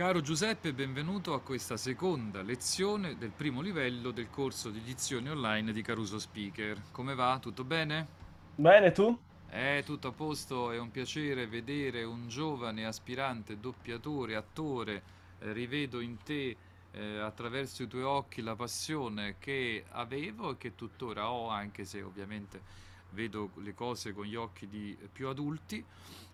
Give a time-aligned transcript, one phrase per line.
[0.00, 5.74] Caro Giuseppe, benvenuto a questa seconda lezione del primo livello del corso di dizione online
[5.74, 6.84] di Caruso Speaker.
[6.90, 7.38] Come va?
[7.38, 8.06] Tutto bene?
[8.54, 9.14] Bene, tu?
[9.50, 15.02] Eh, tutto a posto, è un piacere vedere un giovane aspirante doppiatore, attore.
[15.38, 16.56] Eh, rivedo in te
[16.92, 22.00] eh, attraverso i tuoi occhi la passione che avevo e che tuttora ho, anche se
[22.00, 25.84] ovviamente vedo le cose con gli occhi di più adulti,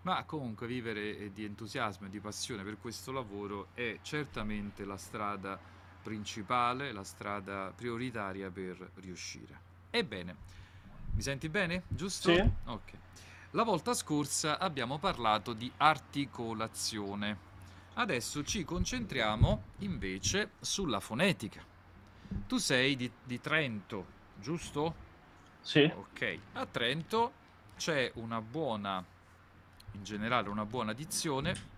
[0.07, 5.59] ma comunque vivere di entusiasmo e di passione per questo lavoro è certamente la strada
[6.01, 9.59] principale, la strada prioritaria per riuscire.
[9.91, 10.37] Ebbene,
[11.13, 11.83] mi senti bene?
[11.89, 12.33] Giusto?
[12.33, 12.51] Sì.
[12.67, 12.93] Ok.
[13.51, 17.37] La volta scorsa abbiamo parlato di articolazione.
[17.95, 21.65] Adesso ci concentriamo invece sulla fonetica.
[22.47, 24.07] Tu sei di, di Trento,
[24.39, 24.95] giusto?
[25.63, 25.83] Sì.
[25.83, 27.33] Ok, a Trento
[27.77, 29.05] c'è una buona,
[29.97, 31.75] in generale una buona dizione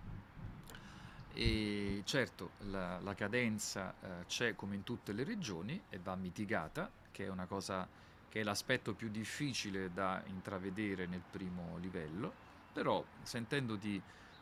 [1.33, 6.91] e certo la, la cadenza eh, c'è come in tutte le regioni e va mitigata,
[7.11, 7.87] che è una cosa
[8.27, 12.33] che è l'aspetto più difficile da intravedere nel primo livello,
[12.73, 14.01] però sentendoti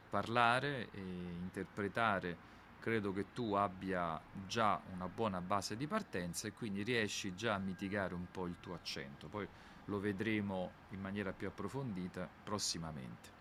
[0.10, 2.46] parlare e interpretare
[2.80, 7.60] credo che tu abbia già una buona base di partenza e quindi riesci già a
[7.60, 9.28] mitigare un po' il tuo accento.
[9.28, 9.48] Poi
[9.86, 13.37] lo vedremo in maniera più approfondita prossimamente.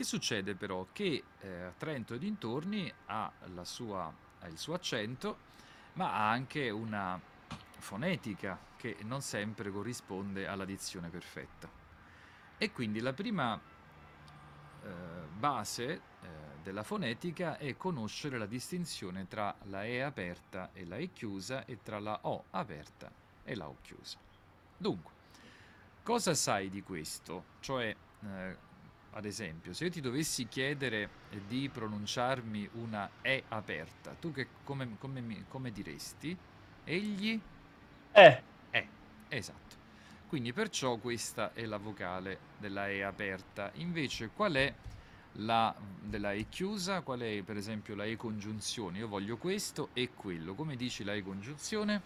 [0.00, 0.86] Che succede però?
[0.92, 3.30] Che eh, Trento e dintorni ha,
[3.64, 5.36] sua, ha il suo accento,
[5.92, 7.20] ma ha anche una
[7.76, 11.68] fonetica che non sempre corrisponde alla dizione perfetta.
[12.56, 13.60] E quindi la prima
[14.82, 14.88] eh,
[15.36, 16.00] base eh,
[16.62, 21.76] della fonetica è conoscere la distinzione tra la E aperta e la E chiusa e
[21.82, 23.12] tra la O aperta
[23.44, 24.16] e la O chiusa.
[24.78, 25.12] Dunque,
[26.02, 27.44] cosa sai di questo?
[27.60, 28.68] Cioè, eh,
[29.10, 34.96] ad esempio, se io ti dovessi chiedere di pronunciarmi una E aperta, tu che, come,
[34.98, 36.38] come, mi- come diresti?
[36.84, 37.42] Egli?
[38.14, 38.88] Eh, è,
[39.28, 39.76] esatto.
[40.26, 43.70] Quindi perciò questa è la vocale della E aperta.
[43.74, 44.76] Invece qual è
[45.34, 47.02] la della E chiusa?
[47.02, 48.98] Qual è per esempio la E congiunzione?
[48.98, 50.54] Io voglio questo e quello.
[50.54, 52.04] Come dici la E congiunzione?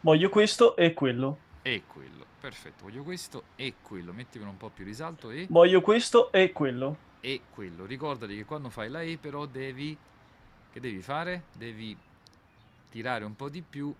[0.00, 1.45] voglio questo e quello.
[1.66, 2.24] E quello.
[2.38, 4.12] Perfetto, voglio questo e quello.
[4.12, 6.96] Mettimelo un po' più risalto e Voglio questo e quello.
[7.20, 7.84] e quello.
[7.86, 9.98] Ricordati che quando fai la E però devi
[10.72, 11.46] che devi fare?
[11.56, 11.96] Devi
[12.88, 13.92] tirare un po' di più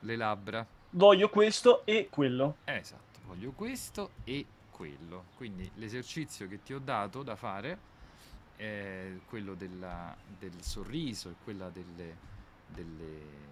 [0.00, 0.66] le labbra.
[0.88, 2.56] Voglio questo e quello.
[2.64, 5.24] Esatto, voglio questo e quello.
[5.36, 7.78] Quindi l'esercizio che ti ho dato da fare
[8.56, 12.16] è quello della- del sorriso e quella delle,
[12.68, 13.50] delle-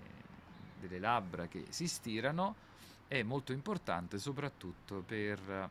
[0.81, 2.69] delle labbra che si stirano
[3.10, 5.69] è molto importante soprattutto per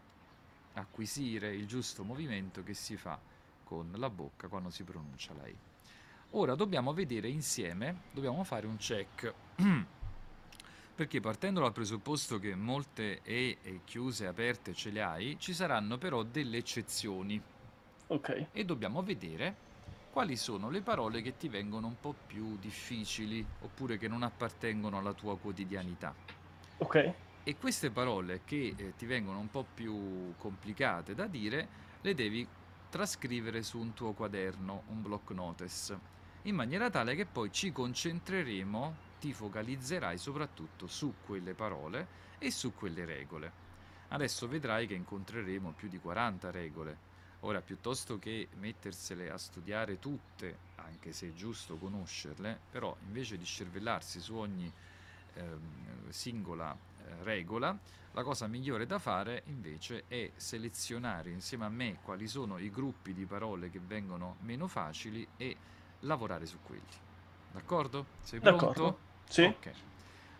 [0.73, 3.17] acquisire il giusto movimento che si fa
[3.63, 5.55] con la bocca quando si pronuncia la E.
[6.31, 9.33] Ora dobbiamo vedere insieme, dobbiamo fare un check.
[10.95, 15.53] Perché partendo dal presupposto che molte E e chiuse e aperte ce le hai, ci
[15.53, 17.41] saranno però delle eccezioni
[18.07, 18.47] Ok.
[18.51, 19.55] e dobbiamo vedere
[20.11, 24.97] quali sono le parole che ti vengono un po' più difficili oppure che non appartengono
[24.97, 26.13] alla tua quotidianità.
[26.79, 27.13] Ok.
[27.43, 31.67] E queste parole che eh, ti vengono un po' più complicate da dire,
[32.01, 32.47] le devi
[32.89, 35.97] trascrivere su un tuo quaderno, un block notice,
[36.43, 42.07] in maniera tale che poi ci concentreremo, ti focalizzerai soprattutto su quelle parole
[42.39, 43.67] e su quelle regole.
[44.09, 47.07] Adesso vedrai che incontreremo più di 40 regole.
[47.41, 53.45] Ora, piuttosto che mettersele a studiare tutte, anche se è giusto conoscerle, però invece di
[53.45, 54.71] scervellarsi su ogni
[55.35, 57.77] ehm, singola eh, regola,
[58.11, 63.13] la cosa migliore da fare invece è selezionare insieme a me quali sono i gruppi
[63.13, 65.55] di parole che vengono meno facili e
[66.01, 66.83] lavorare su quelli.
[67.51, 68.05] D'accordo?
[68.21, 68.65] Sei pronto?
[68.67, 68.99] D'accordo.
[69.27, 69.43] Sì.
[69.43, 69.71] Ok.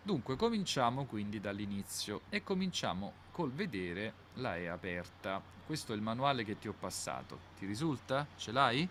[0.02, 5.42] Dunque, cominciamo quindi dall'inizio e cominciamo col vedere la E aperta.
[5.64, 7.38] Questo è il manuale che ti ho passato.
[7.56, 8.26] Ti risulta?
[8.36, 8.88] Ce l'hai?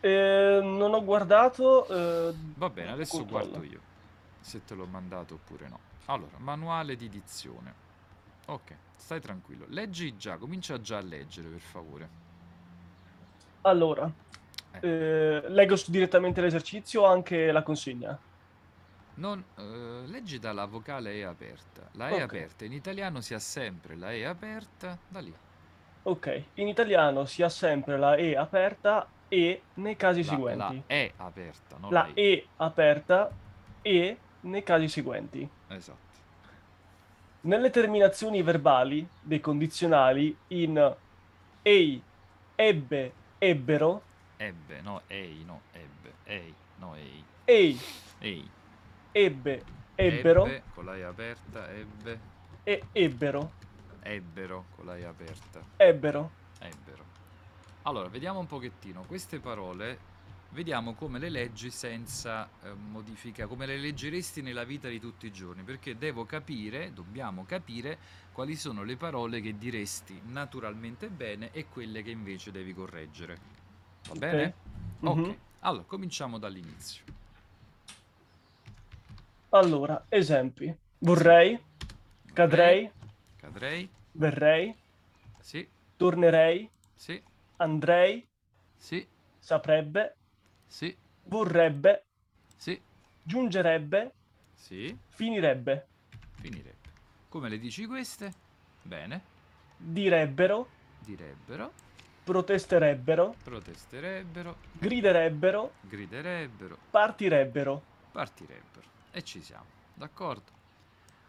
[0.00, 1.86] Eh, non ho guardato.
[1.88, 3.26] eh, Va bene, adesso controllo.
[3.26, 3.80] guardo io
[4.40, 5.80] se te l'ho mandato oppure no.
[6.06, 7.82] Allora, manuale di dizione.
[8.46, 9.66] Ok, stai tranquillo.
[9.68, 12.14] Leggi già, comincia già a leggere per favore.
[13.62, 14.10] Allora,
[14.70, 14.78] Eh.
[14.80, 18.20] Eh, leggo direttamente l'esercizio o anche la consegna?
[19.16, 21.88] Non, eh, leggi dalla vocale E aperta.
[21.92, 22.22] La E Ok.
[22.22, 25.40] aperta in italiano si ha sempre la E aperta da lì.
[26.06, 30.84] Ok, in italiano si ha sempre la E aperta e nei casi La, seguenti.
[30.86, 32.14] la E aperta, non La la I.
[32.14, 33.38] E aperta
[33.80, 35.48] e nei casi seguenti.
[35.68, 36.12] Esatto.
[37.42, 40.96] Nelle terminazioni verbali dei condizionali in
[41.62, 42.02] ei,
[42.54, 44.02] ebbe, ebbero,
[44.36, 46.12] Ebbe, no, ei, no, ebbe.
[46.24, 47.22] Ei, no, ei.
[47.44, 47.78] ei,
[48.18, 48.48] Ei.
[49.12, 49.62] ebbe,
[49.94, 52.18] ebbero Ebbe, con la E aperta, ebbe.
[52.64, 53.52] e ebbero,
[54.02, 55.60] Ebbero, con la E aperta.
[55.76, 56.30] ebbero.
[56.58, 57.04] Ebbero.
[57.82, 59.02] Allora, vediamo un pochettino.
[59.06, 59.98] Queste parole,
[60.54, 65.32] vediamo come le leggi senza eh, modifica, come le leggeresti nella vita di tutti i
[65.32, 67.98] giorni, perché devo capire, dobbiamo capire
[68.32, 73.38] quali sono le parole che diresti naturalmente bene e quelle che invece devi correggere.
[74.06, 74.54] Va bene?
[75.00, 75.18] Ok.
[75.26, 75.36] Mhm.
[75.60, 77.02] Allora, cominciamo dall'inizio.
[79.54, 80.66] Allora, esempi.
[80.98, 81.58] Vorrei,
[82.34, 82.90] cadrei,
[83.40, 83.88] Cadrei.
[84.12, 84.74] verrei,
[85.40, 87.22] Sì, tornerei, sì,
[87.56, 88.26] andrei,
[88.78, 89.06] sì,
[89.38, 90.16] saprebbe,
[90.74, 92.06] sì, vorrebbe,
[92.56, 92.82] sì,
[93.22, 94.16] giungerebbe,
[94.54, 94.98] sì.
[95.08, 95.88] finirebbe,
[96.40, 96.92] Finirebbe.
[97.28, 98.34] Come le dici queste?
[98.82, 99.28] Bene.
[99.76, 101.72] direbbero, Direbbero.
[102.24, 107.82] protesterebbero, protesterebbero, griderebbero, griderebbero, partirebbero.
[108.10, 108.90] partirebbero.
[109.10, 110.52] E ci siamo, d'accordo?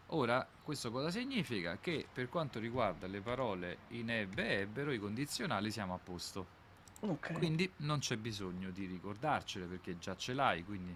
[0.06, 1.78] Ora, questo cosa significa?
[1.78, 6.55] Che per quanto riguarda le parole in ebbe e ebbero, i condizionali siamo a posto.
[7.00, 7.32] Ok.
[7.32, 10.94] Quindi non c'è bisogno di ricordarcele perché già ce l'hai, quindi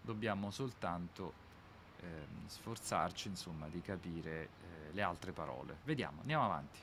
[0.00, 1.32] dobbiamo soltanto
[2.00, 5.76] ehm, sforzarci, insomma, di capire eh, le altre parole.
[5.84, 6.78] Vediamo, andiamo avanti.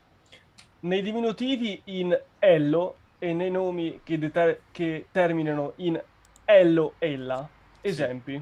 [0.81, 6.01] Nei diminutivi in ello e nei nomi che, deter- che terminano in
[6.45, 7.47] ello, ella.
[7.81, 8.41] Esempi.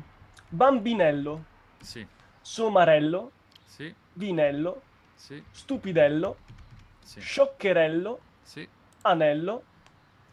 [0.49, 1.43] Bambinello,
[1.79, 2.05] Sì,
[2.41, 3.31] somarello,
[3.65, 4.81] sì, vinello,
[5.15, 6.37] sì, stupidello,
[7.03, 8.67] sì, scioccherello, sì,
[9.03, 9.63] anello,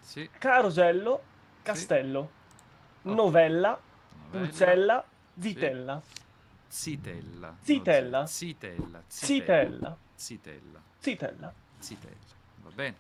[0.08, 0.28] sì.
[0.38, 1.22] carosello,
[1.62, 3.14] castello, Ok.
[3.14, 3.78] novella,
[4.30, 4.46] Novella.
[4.46, 5.04] pulzella,
[5.38, 6.02] zitella,
[6.68, 7.56] Zitella.
[7.60, 8.26] Zitella.
[8.26, 9.02] Zitella.
[9.06, 10.82] zitella, Zitella.
[10.98, 11.52] zitella.
[11.78, 12.16] Zitella.
[12.62, 12.96] Va bene.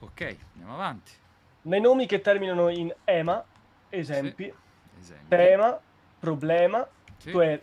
[0.00, 1.12] Ok, andiamo avanti.
[1.62, 3.44] Nei nomi che terminano in ema,
[3.88, 4.52] esempi,
[4.98, 5.28] Esempio.
[5.28, 5.80] tema,
[6.18, 6.88] problema,
[7.18, 7.62] Sì, tue-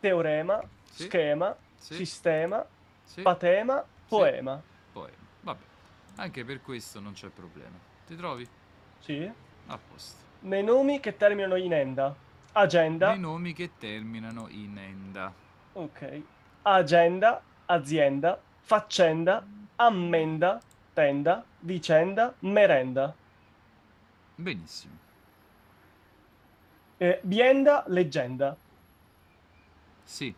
[0.00, 0.60] teorema,
[0.90, 1.04] Sì.
[1.04, 2.64] schema, sì, sistema,
[3.04, 4.60] sì, patema, poema.
[4.92, 5.16] Poema.
[6.18, 7.76] Anche per questo non c'è problema.
[8.06, 8.46] Ti trovi?
[9.00, 9.30] Sì.
[9.66, 10.24] A posto.
[10.40, 12.14] Nei nomi che terminano in enda,
[12.52, 15.32] agenda, I nomi che terminano in enda.
[15.72, 16.22] ok,
[16.62, 19.44] agenda, azienda, faccenda,
[19.76, 20.60] ammenda,
[20.92, 23.14] tenda, vicenda, merenda.
[24.36, 24.96] Benissimo.
[26.98, 28.56] Eh, bienda, leggenda.
[30.04, 30.34] Sì,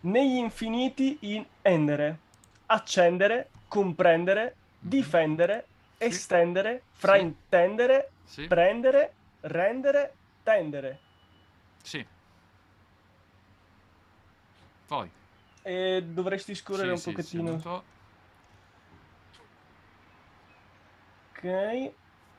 [0.00, 2.18] Negli infiniti in endere,
[2.66, 5.66] accendere, comprendere, difendere,
[5.98, 6.04] Sì.
[6.04, 10.98] estendere, fraintendere, sì, prendere, rendere, tendere.
[11.82, 12.04] sì.
[14.86, 15.10] Poi.
[15.62, 17.82] E dovresti scorrere Sì, un pochettino.
[21.32, 21.92] Ok.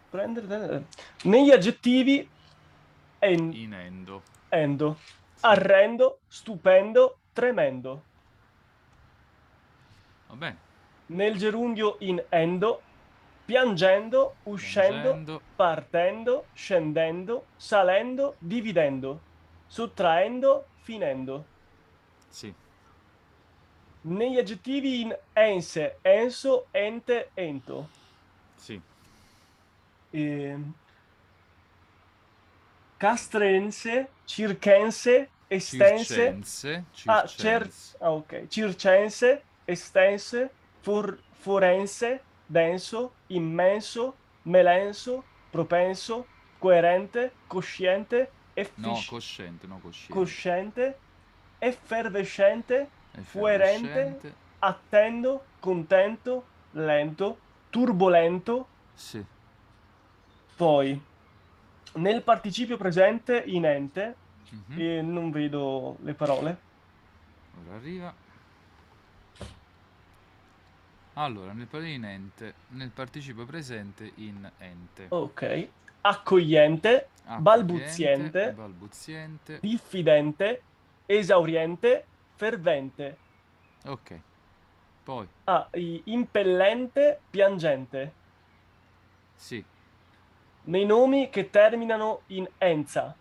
[0.09, 0.83] Prendere, tendere.
[1.23, 2.28] Negli aggettivi
[3.19, 4.23] en- In endo.
[4.49, 4.97] endo,
[5.42, 8.04] arrendo, stupendo, tremendo.
[10.28, 10.57] Va bene.
[11.09, 12.81] Nel gerundio in endo,
[13.45, 15.42] piangendo, uscendo, Piangendo.
[15.56, 19.19] partendo, scendendo, salendo, dividendo,
[19.68, 21.45] sottraendo, finendo.
[22.30, 22.54] Sì.
[24.01, 27.89] Negli aggettivi in ense, enso, ente, ento.
[28.56, 28.80] Sì.
[30.11, 30.73] Ehm,
[32.97, 36.83] castrense, circense, estense, Circense.
[37.06, 37.95] ah, cer- Circense.
[37.99, 40.51] ah, ok, circense, estense,
[40.81, 46.26] for- forense, denso, immenso, melenso, propenso,
[46.59, 48.30] coerente, cosciente,
[48.76, 50.14] No, effic- cosciente, no cosciente.
[50.14, 50.95] cosciente,
[51.59, 54.33] effervescente, Effervescente.
[54.59, 56.44] attendo, contento,
[56.74, 57.38] lento,
[57.69, 59.24] turbolento, Sì.
[60.57, 61.00] poi
[61.95, 64.16] nel participio presente in ente,
[64.52, 64.80] Mhm.
[64.80, 66.57] e non vedo le parole,
[67.68, 68.14] Ora arriva.
[71.19, 75.07] Allora, nel parole in ente, nel participio presente in ente.
[75.09, 75.69] ok,
[76.02, 79.59] accogliente, Accogliente, balbuziente, balbuziente.
[79.59, 80.61] diffidente,
[81.06, 83.18] esauriente, fervente,
[83.85, 84.19] Ok.
[85.04, 88.14] Poi, ah, i- impellente, piangente,
[89.35, 89.61] sì.
[90.64, 93.14] nei nomi che terminano in enza.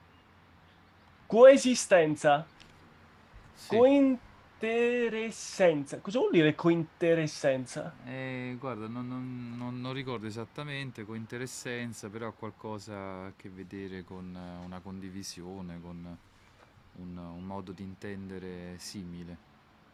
[1.27, 2.47] Coesistenza,
[3.55, 3.77] Sì.
[4.59, 6.01] Cointeressenza.
[6.01, 8.01] Cosa vuol dire cointeressenza?
[8.05, 13.51] Eh, guarda, non, non- non- non ricordo esattamente con interessenza, però ha qualcosa a che
[13.51, 16.19] vedere con eh, una condivisione, con
[16.95, 19.39] un, un modo di intendere simile.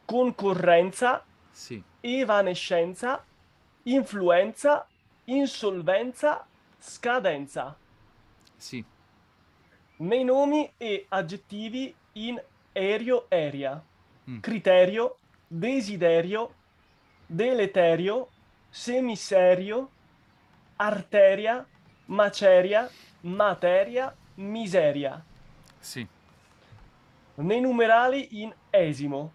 [0.07, 3.27] Concorrenza, Sì, evanescenza,
[3.83, 4.89] influenza,
[5.25, 7.79] insolvenza, scadenza.
[8.59, 8.85] sì,
[9.97, 12.41] Nei nomi e aggettivi in
[12.73, 13.85] aereo aerea.
[14.29, 14.41] Mm.
[14.41, 15.17] Criterio,
[15.47, 16.55] desiderio,
[17.27, 18.29] deleterio,
[18.71, 19.91] semiserio,
[20.77, 21.67] arteria,
[22.07, 22.91] maceria,
[23.23, 25.25] materia, miseria.
[25.79, 26.07] sì.
[27.37, 29.33] Nei numerali in esimo,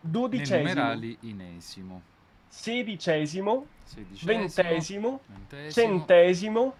[0.00, 2.02] Nei dodicesimo, numerali inesimo,
[2.48, 6.74] sedicesimo, sedicesimo, ventesimo, ventesimo, centesimo,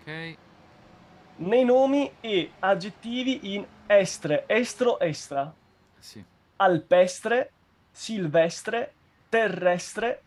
[0.00, 0.36] ok,
[1.36, 5.52] nei nomi e aggettivi in estre, estro, estra,
[5.98, 6.24] sì,
[6.56, 7.50] alpestre,
[7.90, 8.92] silvestre,
[9.28, 10.22] terrestre,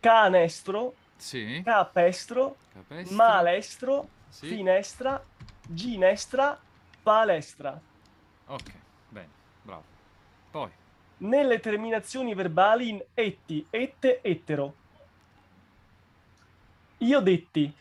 [0.00, 5.22] canestro, sì, capestro, capestro, malestro, sì, finestra,
[5.66, 6.58] ginestra,
[7.02, 7.80] palestra.
[8.46, 8.72] ok,
[9.08, 9.28] bene,
[9.62, 9.84] bravo.
[10.50, 10.70] Poi,
[11.18, 14.74] Nelle terminazioni verbali in etti, ette, ettero.
[16.98, 17.72] Io detti,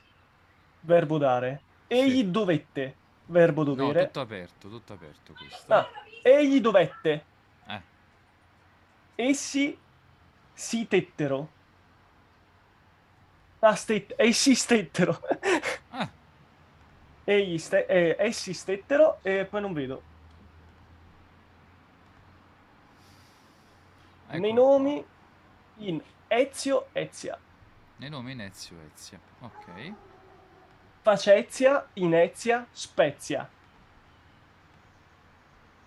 [0.81, 1.61] verbo dare.
[1.87, 2.95] Egli dovette,
[3.27, 4.05] verbo no, dovere.
[4.07, 5.73] tutto aperto, tutto aperto questo.
[5.73, 5.87] Ah,
[6.21, 7.35] egli dovette.
[9.19, 9.75] Essi
[10.53, 11.49] si tettero.
[13.59, 15.19] Ah, stet- essi stettero.
[15.89, 16.07] ah,
[17.23, 20.01] Egli ste- eh, essi stettero e poi non vedo.
[24.29, 25.03] ecco Nei nomi
[25.77, 27.37] in Ezio, Ezia.
[27.97, 29.93] Nei nomi Inezio, Ezia, ok,
[31.01, 33.49] Facezia, Inezia, Spezia.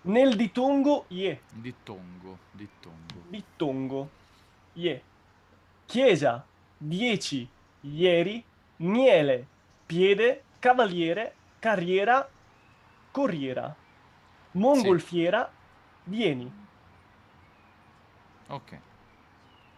[0.03, 1.41] Nel ditongo, ie.
[1.53, 4.09] dittongo, dittongo, Dittongo,
[4.73, 5.01] ie.
[5.85, 6.43] Chiesa,
[6.77, 7.47] dieci,
[7.81, 8.43] ieri,
[8.77, 9.45] miele,
[9.85, 12.27] piede, cavaliere, carriera,
[13.11, 13.75] corriera.
[14.53, 15.51] Mongolfiera,
[16.05, 16.51] vieni.
[18.47, 18.79] ok.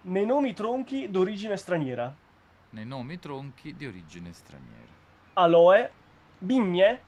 [0.04, 2.14] Nei nomi tronchi d'origine straniera.
[2.72, 4.92] Nei nomi tronchi di origine straniera.
[5.34, 5.92] Aloe,
[6.38, 7.02] bigne,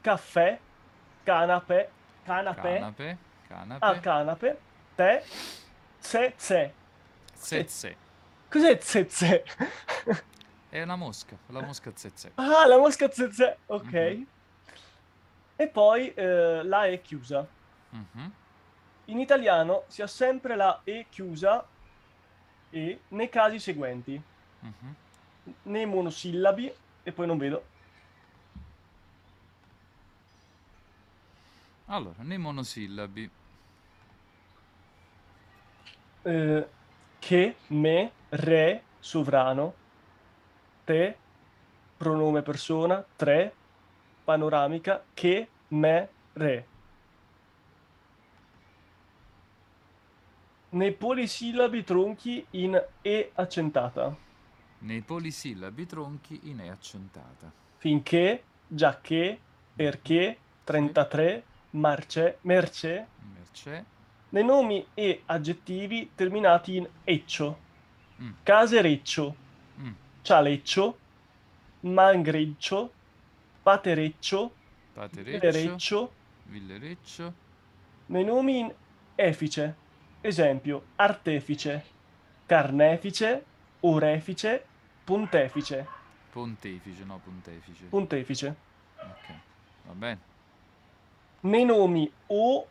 [0.00, 0.58] caffè,
[2.24, 4.58] canape, canape, Canape, canape, ah, canape,
[4.94, 5.22] tè,
[6.00, 6.72] tse, tse.
[7.34, 7.96] zezze.
[8.48, 9.44] Cos'è tse?
[10.68, 12.32] È una mosca, la mosca zezze.
[12.36, 13.58] ah, la mosca tse.
[13.66, 13.92] Ok.
[13.92, 14.26] Mhm.
[15.56, 17.46] E poi eh, la E chiusa.
[17.90, 18.32] Mhm,
[19.06, 21.66] In italiano si ha sempre la E chiusa
[22.70, 24.20] E nei casi seguenti.
[24.60, 24.94] mhm.
[25.64, 27.64] Nei monosillabi, e poi non vedo,
[31.92, 33.30] Allora, nei monosillabi.
[36.24, 36.68] eh,
[37.18, 39.74] che, me, re, sovrano,
[40.84, 41.16] te,
[41.96, 43.54] pronome persona, tre,
[44.24, 46.66] panoramica, che, me, re.
[50.70, 54.16] Nei polisillabi tronchi in E accentata,
[54.80, 57.50] Nei polisillabi tronchi in E accentata.
[57.76, 59.38] finché, giacché,
[59.74, 63.84] perché, 33, marce, merce, Mercè.
[64.30, 67.58] nei nomi e aggettivi terminati in eccio,
[68.22, 69.34] Mm, casereccio,
[69.80, 69.92] mm.
[70.22, 70.98] cialeccio,
[71.80, 72.92] mangreccio,
[73.62, 74.52] patereccio,
[74.92, 75.38] Patereccio.
[75.40, 76.12] villereccio,
[76.44, 77.34] Villereccio.
[78.06, 78.72] nei nomi in
[79.16, 79.74] efice,
[80.20, 81.84] esempio artefice,
[82.46, 83.44] carnefice,
[83.80, 84.64] orefice,
[85.04, 85.86] pontefice,
[86.30, 87.84] Pontefice, no, pontefice.
[87.86, 88.56] pontefice.
[88.98, 89.34] Ok,
[89.86, 90.20] va bene.
[91.44, 92.66] Nei nomi o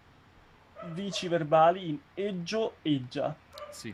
[0.94, 3.36] vici verbali in eggio, eggia,
[3.70, 3.94] Sì.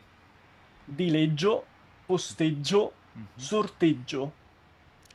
[0.86, 1.66] dileggio,
[2.06, 4.32] posteggio, mhm, sorteggio,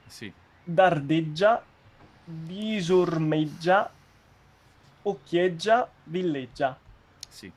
[0.08, 0.32] Sì.
[0.64, 1.64] dardeggia,
[2.24, 3.90] disormeggia,
[5.02, 6.76] occhieggia, villeggia.
[7.28, 7.50] Sì.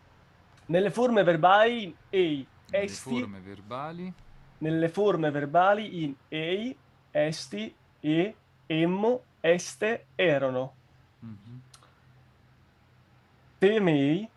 [0.68, 4.14] Nelle forme verbali in ei, Nelle esti, forme verbali.
[4.60, 6.76] nelle forme verbali in ei,
[7.12, 8.36] esti, e,
[8.68, 10.74] emmo, este, erano.
[11.20, 11.62] mhm,
[13.66, 14.30] Temei,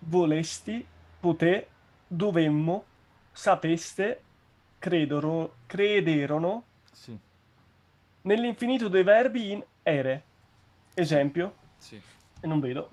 [0.00, 0.84] volesti,
[1.20, 1.68] poté,
[2.08, 2.84] dovemmo,
[3.32, 4.22] sapeste,
[4.80, 7.16] credoro, crederono, Sì.
[8.22, 10.24] nell'infinito dei verbi in ere.
[10.94, 12.02] Esempio, Sì.
[12.40, 12.90] e non vedo.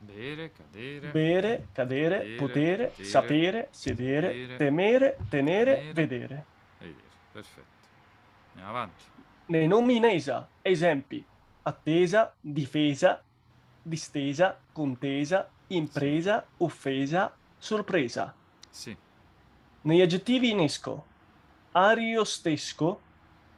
[0.00, 1.08] Bere, cadere.
[1.08, 5.92] bere, cadere, Vedere, potere, potere, sapere, sedere, temere, tenere, tenere.
[5.94, 6.44] vedere.
[6.78, 7.02] Vedere,
[7.32, 7.64] perfetto.
[8.52, 9.04] Andiamo avanti.
[9.46, 11.24] Nei nomi in esa, esempi,
[11.62, 13.22] attesa, difesa,
[13.82, 18.34] distesa, contesa, impresa, offesa, sorpresa.
[18.70, 18.96] Sì,
[19.82, 21.04] Negli aggettivi in esco,
[21.72, 23.00] ariostesco,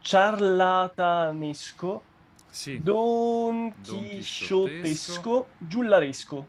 [0.00, 2.02] ciarlatanesco,
[2.48, 6.46] sì, Don chisciottesco, giullaresco,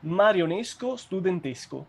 [0.00, 1.86] marionesco, studentesco.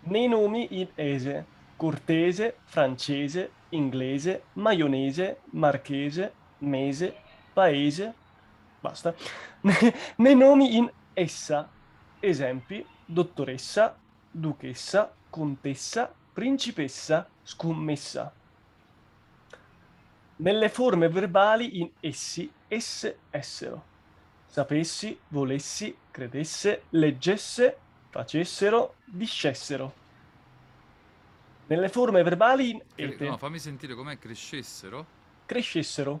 [0.00, 7.14] Nei nomi in ese, cortese, francese, inglese, maionese, marchese, mese,
[7.52, 8.14] paese,
[8.80, 9.14] basta.
[10.16, 11.68] Nei nomi in essa,
[12.20, 13.96] esempi, dottoressa,
[14.30, 18.32] duchessa, contessa, principessa, scommessa.
[20.36, 23.92] Nelle forme verbali in essi, esse, essero.
[24.46, 27.76] Sapessi, volessi, credesse, leggesse,
[28.10, 30.03] facessero, discessero.
[31.66, 35.06] Nelle forme verbali Cre- no, fammi sentire com'è crescessero.
[35.46, 36.20] crescessero.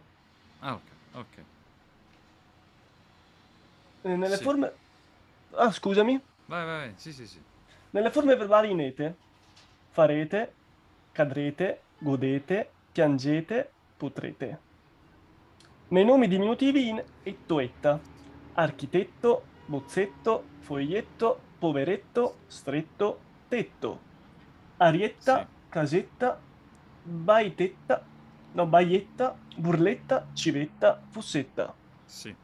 [0.60, 1.44] Ah, ok, ok.
[4.02, 4.42] Eh, Nelle Sì.
[4.42, 4.72] forme...
[5.52, 6.20] Ah, scusami.
[6.46, 6.92] Vai, vai, vai.
[6.96, 7.38] Sì, sì, sì.
[7.90, 9.14] Nelle forme verbali in ete,
[9.90, 10.52] farete,
[11.12, 14.58] cadrete, godete, piangete, potrete.
[15.88, 18.00] Nei nomi diminutivi in ettoetta,
[18.54, 24.00] architetto, bozzetto, foglietto, poveretto, stretto, tetto,
[24.78, 25.46] arietta, Sì.
[25.68, 26.38] casetta,
[27.02, 28.02] baitetta,
[28.52, 31.72] no, baietta, burletta, civetta, fossetta.
[32.04, 32.34] Sì.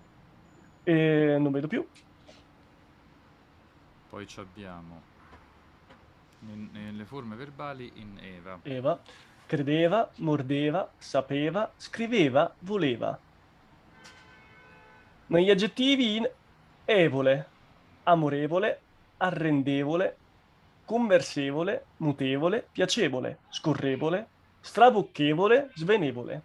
[0.85, 1.87] E non vedo più.
[4.09, 5.01] Poi ci abbiamo
[6.41, 8.59] ne- nelle forme verbali in Eva.
[8.63, 8.99] Eva
[9.47, 13.19] credeva, mordeva, sapeva, scriveva, voleva.
[15.27, 16.29] Negli aggettivi in
[16.85, 17.47] evole,
[18.05, 18.81] amorevole,
[19.19, 20.17] arrendevole,
[20.91, 24.27] conversevole, mutevole, piacevole, scorrevole,
[24.59, 26.43] strabocchevole, svenevole.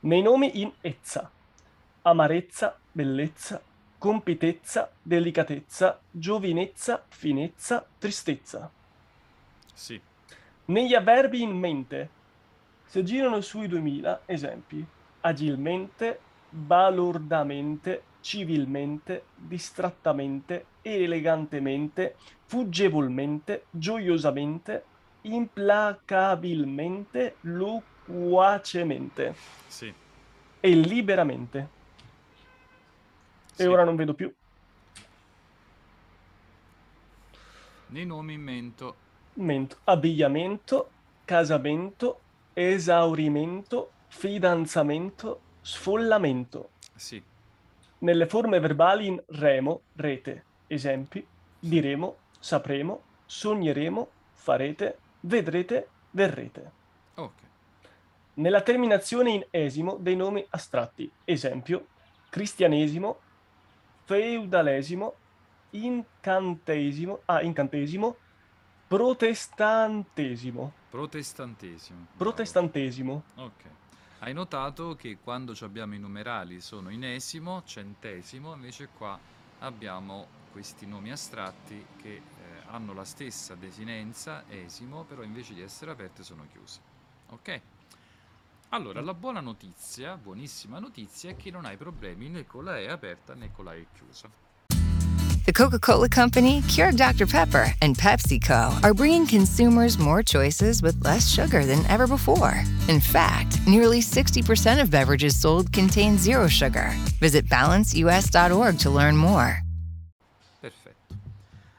[0.00, 1.28] Nei nomi in ezza,
[2.02, 3.60] amarezza, bellezza,
[3.98, 8.70] compitezza, delicatezza, giovinezza, finezza, tristezza.
[9.74, 10.00] Sì,
[10.66, 12.10] Negli avverbi in mente
[12.84, 14.86] si aggirano sui 2000 esempi.
[15.22, 24.84] Agilmente, balordamente, civilmente, distrattamente, elegantemente, fuggevolmente, gioiosamente,
[25.22, 29.34] implacabilmente, loquacemente
[29.66, 29.92] sì.
[30.60, 31.68] e liberamente.
[33.52, 33.62] sì.
[33.62, 34.32] E ora non vedo più.
[37.88, 38.96] Nei nomi mento.
[39.34, 40.90] Mento, abbigliamento,
[41.24, 42.20] casamento,
[42.52, 46.70] esaurimento, fidanzamento, sfollamento.
[46.94, 47.22] Sì,
[48.00, 51.26] Nelle forme verbali in remo, rete, esempi,
[51.58, 56.70] diremo, sapremo, sogneremo, farete, vedrete, verrete.
[57.14, 57.32] ok.
[58.34, 61.88] Nella terminazione in esimo dei nomi astratti, esempio,
[62.30, 63.18] cristianesimo,
[64.04, 65.14] feudalesimo,
[65.70, 68.16] incantesimo, ah, incantesimo,
[68.86, 72.06] protestantesimo, Protestantesimo.
[72.16, 73.22] protestantesimo.
[73.36, 73.64] Ok.
[74.20, 79.18] Hai notato che quando abbiamo i numerali sono inesimo, centesimo, invece qua
[79.60, 82.22] abbiamo questi nomi astratti che eh,
[82.66, 86.80] hanno la stessa desinenza, esimo, però invece di essere aperte sono chiuse.
[87.28, 87.60] Ok?
[88.70, 92.88] Allora, la buona notizia, buonissima notizia, è che non hai problemi né con la E
[92.88, 94.28] aperta né con la E chiusa.
[95.48, 97.26] The Coca Cola Company, Keurig Dr.
[97.26, 102.62] Pepper, and PepsiCo are bringing consumers more choices with less sugar than ever before.
[102.88, 106.90] In fact, nearly 60% of beverages sold contain zero sugar.
[107.18, 109.62] Visit balanceus.org to learn more.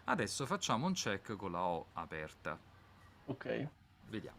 [0.09, 2.59] Adesso facciamo un check con la O aperta.
[3.25, 3.69] Ok.
[4.07, 4.37] Vediamo.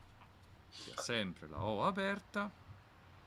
[0.69, 2.53] Sia sempre la O aperta.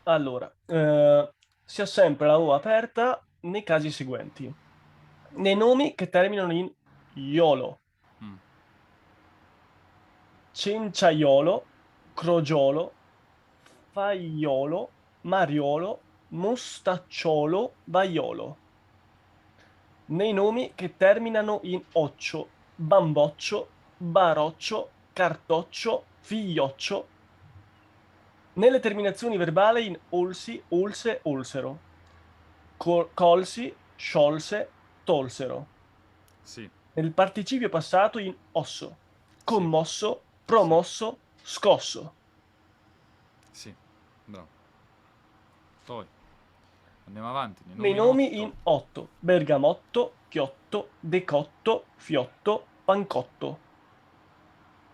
[0.03, 4.53] Allora, eh, si ha sempre la O aperta nei casi seguenti.
[5.35, 6.71] Nei nomi che terminano in
[7.13, 7.79] iolo,
[8.23, 8.37] Mm.
[10.51, 11.65] cenciaiolo,
[12.13, 12.93] crogiolo,
[13.91, 18.62] faiolo, mariolo, mostacciolo, vaiolo.
[20.05, 27.07] Nei nomi che terminano in occio, bamboccio, baroccio, cartoccio, figlioccio.
[28.53, 31.79] Nelle terminazioni verbali in olsi, olse, olsero.
[32.77, 34.69] Col- colsi, sciolse,
[35.03, 35.67] tolsero.
[36.43, 38.97] Sì, Nel participio passato in osso,
[39.43, 42.15] commosso, promosso, scosso.
[43.51, 43.73] sì,
[44.25, 44.47] bravo.
[45.85, 46.07] Poi,
[47.13, 47.61] Andiamo avanti.
[47.75, 49.09] Nei nomi in otto.
[49.19, 53.59] Bergamotto, chiotto, decotto, fiotto, pancotto.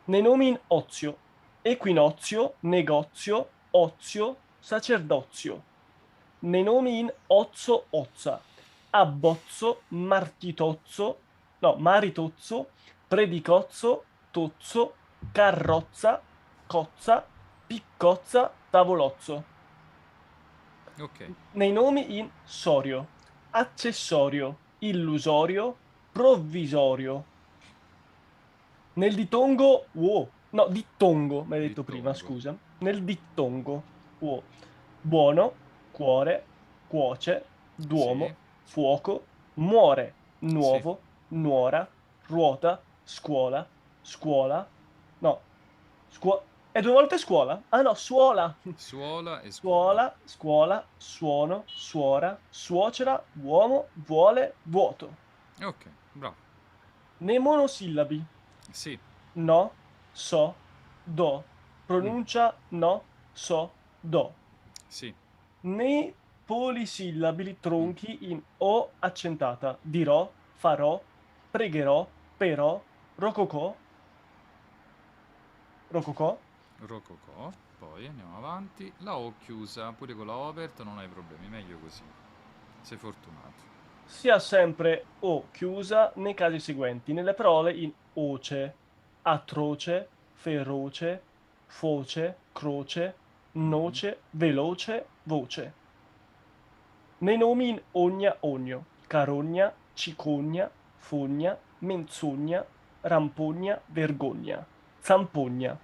[0.03, 1.15] Nei nomi in ozio.
[1.61, 5.63] Equinozio, negozio, ozio, sacerdozio.
[6.39, 8.41] Nei nomi in ozzo, ozza.
[8.89, 11.19] Abbozzo, martitozzo,
[11.59, 12.71] no, maritozzo,
[13.07, 14.95] predicozzo, tozzo,
[15.31, 16.21] carrozza,
[16.67, 17.25] cozza,
[17.65, 19.48] piccozza, tavolozzo.
[20.99, 21.33] Ok.
[21.53, 23.07] Nei nomi in sorio,
[23.51, 25.75] accessorio, illusorio,
[26.11, 27.23] provvisorio.
[28.93, 32.55] Nel ditongo uo, no, dittongo, mi hai detto prima, scusa.
[32.79, 33.83] Nel dittongo
[34.19, 34.43] uo.
[35.01, 35.53] Buono,
[35.91, 36.43] cuore,
[36.87, 38.33] cuoce, duomo, Sì.
[38.63, 39.23] fuoco,
[39.55, 41.87] muore, nuovo, nuora,
[42.27, 43.65] ruota, scuola,
[44.01, 44.67] scuola,
[45.19, 45.39] no,
[46.09, 46.41] scuola,
[46.79, 47.61] è due volte scuola?
[47.69, 50.15] Ah no, suola, Suola e scuola.
[50.23, 55.15] Scuola, scuola, suono, suora, suocera, uomo, vuole, vuoto.
[55.61, 56.35] Ok, bravo.
[57.17, 58.23] Nei monosillabi,
[58.71, 58.97] Sì,
[59.33, 59.71] no,
[60.11, 60.55] so,
[61.03, 61.43] do.
[61.85, 64.33] Pronuncia no, so, do.
[64.87, 65.13] sì,
[65.61, 66.15] Nei
[66.45, 71.01] polisillabi tronchi in o accentata, dirò, farò,
[71.51, 72.81] pregherò, però,
[73.15, 73.75] rococò,
[75.89, 76.37] rococò,
[76.81, 77.51] rococò.
[77.77, 78.91] Poi andiamo avanti.
[78.99, 82.03] La O chiusa, pure con la O aperta non hai problemi, meglio così.
[82.81, 83.67] Sei fortunato.
[84.09, 88.73] sia sempre o chiusa nei casi seguenti, nelle parole in oce,
[89.21, 91.21] atroce, feroce,
[91.67, 93.15] foce, croce,
[93.51, 95.73] noce, veloce, voce.
[97.19, 102.65] Nei nomi in ogna, ogno, carogna, cicogna, fogna, menzogna,
[103.01, 104.65] rampogna, vergogna,
[105.01, 105.77] zampogna,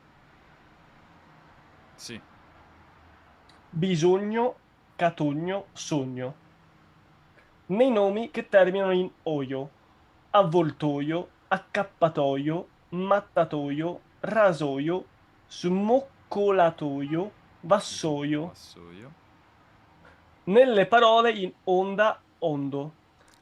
[1.95, 2.19] Sì,
[3.69, 4.55] bisogno,
[4.95, 6.43] catogno, sogno.
[7.67, 9.69] Nei nomi che terminano in oio,
[10.31, 15.05] avvoltoio, accappatoio, mattatoio, rasoio,
[15.49, 17.31] smoccolatoio,
[17.61, 18.47] vassoio.
[18.47, 19.11] vassoio.
[20.45, 22.91] Nelle parole in onda, ondo,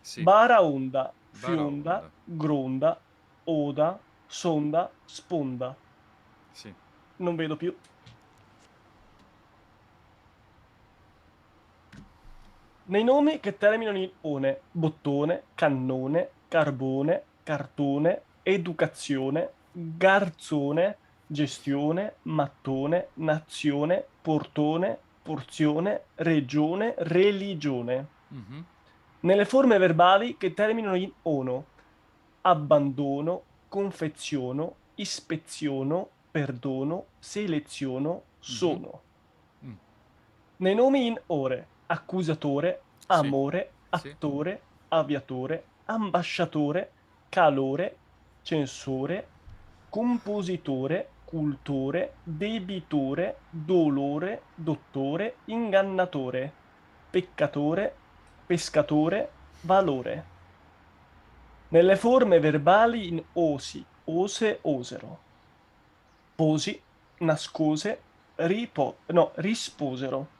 [0.02, 2.12] Sì, bara onda, Bara fionda, onda.
[2.24, 3.00] gronda,
[3.44, 5.76] oda, sonda, sponda.
[6.54, 6.74] sì.
[7.18, 7.76] Non vedo più.
[12.86, 24.06] Nei nomi che terminano in one, bottone, cannone, carbone, cartone, educazione, garzone, gestione, mattone, nazione,
[24.22, 28.08] portone, porzione, regione, religione.
[28.28, 28.66] Mhm.
[29.22, 31.66] Nelle forme verbali che terminano in ono,
[32.42, 39.02] abbandono, confeziono, ispeziono, perdono, seleziono, sono.
[39.66, 39.74] Mm.
[40.58, 44.10] Nei nomi in ore, accusatore, amore, Sì.
[44.10, 46.92] attore, aviatore, ambasciatore,
[47.30, 47.96] calore,
[48.42, 49.28] censore,
[49.90, 56.52] compositore, cultore, debitore, dolore, dottore, ingannatore,
[57.12, 57.94] peccatore,
[58.48, 59.30] pescatore,
[59.62, 60.32] valore.
[61.70, 65.18] Nelle forme verbali in osi, ose, osero.
[66.36, 66.80] Posi,
[67.20, 68.02] nascose,
[68.36, 70.33] ripo- no, risposero.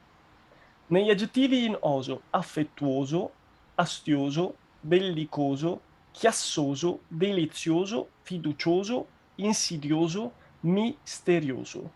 [0.86, 3.32] Negli aggettivi in oso, affettuoso,
[3.76, 11.90] astioso, bellicoso, chiassoso, delizioso, fiducioso, insidioso, misterioso.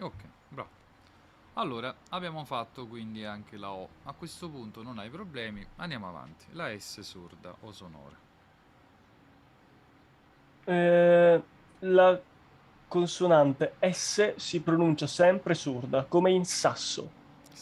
[0.00, 0.68] Ok, bravo.
[1.54, 3.88] Allora, abbiamo fatto quindi anche la O.
[4.04, 6.46] A questo punto non hai problemi, andiamo avanti.
[6.52, 8.16] La S sorda o sonora.
[10.64, 11.42] Eh,
[11.80, 12.20] la
[12.90, 17.08] consonante S si pronuncia sempre sorda, come in sasso.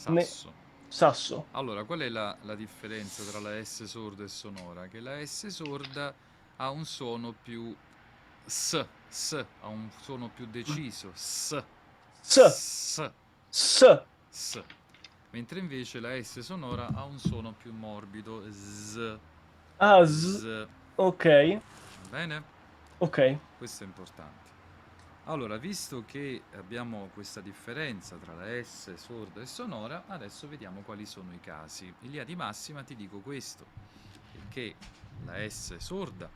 [0.06, 0.52] Ne- Sasso.
[0.88, 1.46] Sasso.
[1.52, 4.86] Allora, qual è la, la differenza tra la S sorda e sonora?
[4.88, 6.14] Che la S sorda
[6.56, 7.74] ha un suono più
[8.44, 11.56] S, S, ha un suono più deciso, S,
[12.20, 13.12] S, S,
[13.50, 14.06] S.
[14.30, 14.64] S.
[15.30, 19.20] Mentre invece la S sonora ha un suono più morbido, Z,
[19.80, 20.38] Ah, z.
[20.40, 20.68] Z.
[20.96, 21.24] Ok,
[21.96, 22.42] Va bene?
[23.00, 23.18] ok.
[23.56, 24.57] Questo è importante.
[25.28, 31.04] Allora, visto che abbiamo questa differenza tra la S sorda e sonora, adesso vediamo quali
[31.04, 31.84] sono i casi.
[31.84, 33.66] In linea di massima ti dico questo,
[34.48, 34.74] che
[35.26, 36.30] la S sorda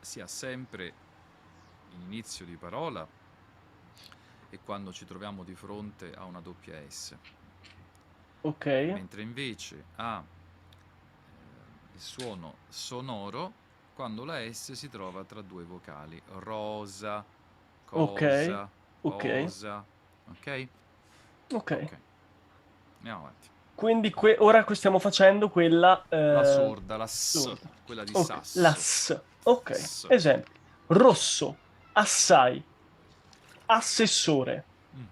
[0.00, 0.94] sia sempre
[1.90, 3.06] in inizio di parola
[4.48, 7.14] e quando ci troviamo di fronte a una doppia S,
[8.40, 15.64] Ok, mentre invece ha eh, il suono sonoro quando la S si trova tra due
[15.64, 17.35] vocali, rosa,
[17.86, 18.68] cosa,
[19.00, 19.42] ok.
[19.42, 19.84] cosa,
[20.30, 20.68] ok?
[21.52, 21.54] ok.
[21.54, 21.96] Ok.
[22.98, 23.48] Andiamo avanti.
[23.74, 26.02] Quindi que- ora stiamo facendo quella...
[26.08, 27.68] eh, La sorda, la S, sorda.
[27.84, 28.60] quella di ok, sasso.
[28.60, 29.20] La S.
[29.44, 30.06] Ok, S.
[30.08, 30.52] esempio.
[30.88, 31.56] Rosso,
[31.92, 32.62] assai,
[33.66, 34.64] assessore.
[34.96, 35.02] Mm.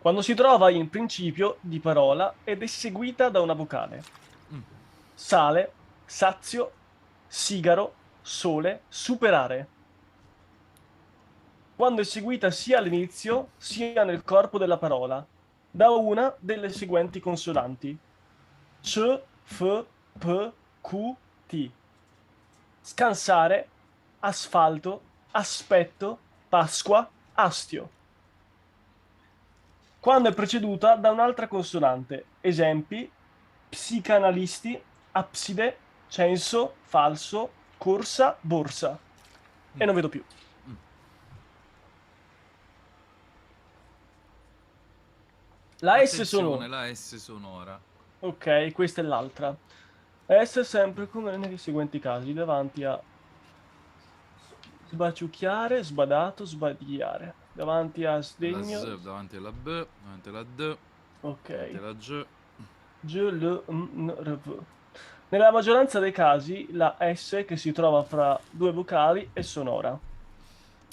[0.00, 4.02] Quando si trova in principio di parola ed è seguita da una vocale.
[4.52, 4.60] Mm.
[5.14, 5.72] Sale,
[6.04, 6.72] sazio,
[7.26, 9.66] sigaro, sole, superare.
[11.80, 15.24] Quando è seguita sia all'inizio sia nel corpo della parola,
[15.70, 17.96] da una delle seguenti consonanti.
[18.82, 19.84] C, F,
[20.18, 21.14] P, Q,
[21.46, 21.70] T.
[22.82, 23.68] Scansare,
[24.18, 26.18] asfalto, aspetto,
[26.50, 27.90] Pasqua, astio.
[30.00, 32.26] Quando è preceduta da un'altra consonante.
[32.42, 33.10] Esempi:
[33.70, 34.78] psicanalisti,
[35.12, 38.98] abside, censo, falso, corsa, borsa.
[39.78, 40.22] E non vedo più.
[45.80, 46.66] La S Attenzione, sono.
[46.68, 47.80] la S sonora.
[48.20, 49.56] Ok, questa è l'altra.
[50.26, 53.00] S sempre come nei seguenti casi, davanti a
[54.90, 57.34] sbaciucchiare, sbadato, sbadigliare.
[57.52, 58.78] Davanti a La sdegno.
[58.78, 60.78] Z davanti alla B, davanti alla D, davanti
[61.22, 61.70] Ok.
[61.76, 62.26] alla G.
[63.00, 64.62] G, L, M, R, V.
[65.30, 69.98] Nella maggioranza dei casi la S che si trova fra due vocali è sonora.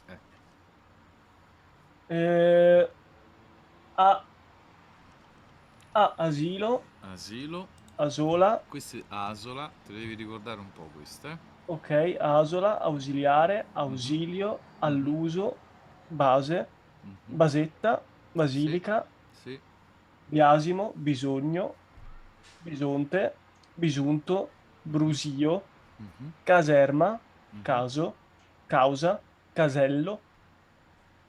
[0.08, 0.18] Eh.
[2.16, 2.90] Eh,
[3.96, 4.24] A,
[5.98, 7.68] A asilo, Asilo.
[7.98, 11.36] asola, Queste asola, te le devi ricordare un po' queste.
[11.66, 15.58] ok, asola, ausiliare, ausilio, alluso,
[16.08, 16.68] base,
[17.02, 17.36] Mhm.
[17.36, 18.00] basetta,
[18.32, 19.08] basilica,
[19.42, 19.60] Sì.
[20.28, 21.74] biasimo, bisogno,
[22.60, 23.34] bisonte,
[23.74, 24.52] bisunto,
[24.84, 25.64] brusio,
[25.98, 26.32] Mhm.
[26.44, 27.20] caserma,
[27.54, 27.62] Mhm.
[27.64, 28.14] caso,
[28.68, 29.20] causa,
[29.52, 30.20] casello,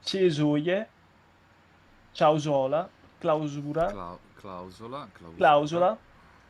[0.03, 0.87] cesoie,
[2.13, 5.37] ciausola, clausura, Clau- clausola, clausura.
[5.37, 5.97] clausola,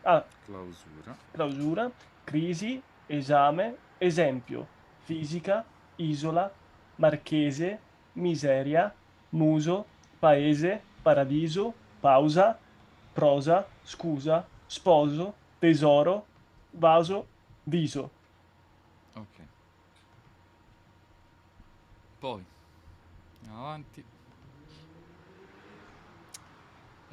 [0.06, 1.16] ah, Clausura.
[1.34, 1.92] clausura,
[2.26, 4.68] crisi, esame, esempio,
[5.06, 5.66] fisica,
[5.98, 6.52] isola,
[6.98, 7.80] marchese,
[8.16, 8.94] miseria,
[9.32, 9.86] muso,
[10.20, 12.58] paese, paradiso, pausa,
[13.14, 16.26] prosa, scusa, sposo, tesoro,
[16.74, 17.26] vaso,
[17.66, 18.10] viso.
[19.16, 19.42] Ok.
[22.20, 22.46] Poi
[23.42, 24.04] andiamo avanti.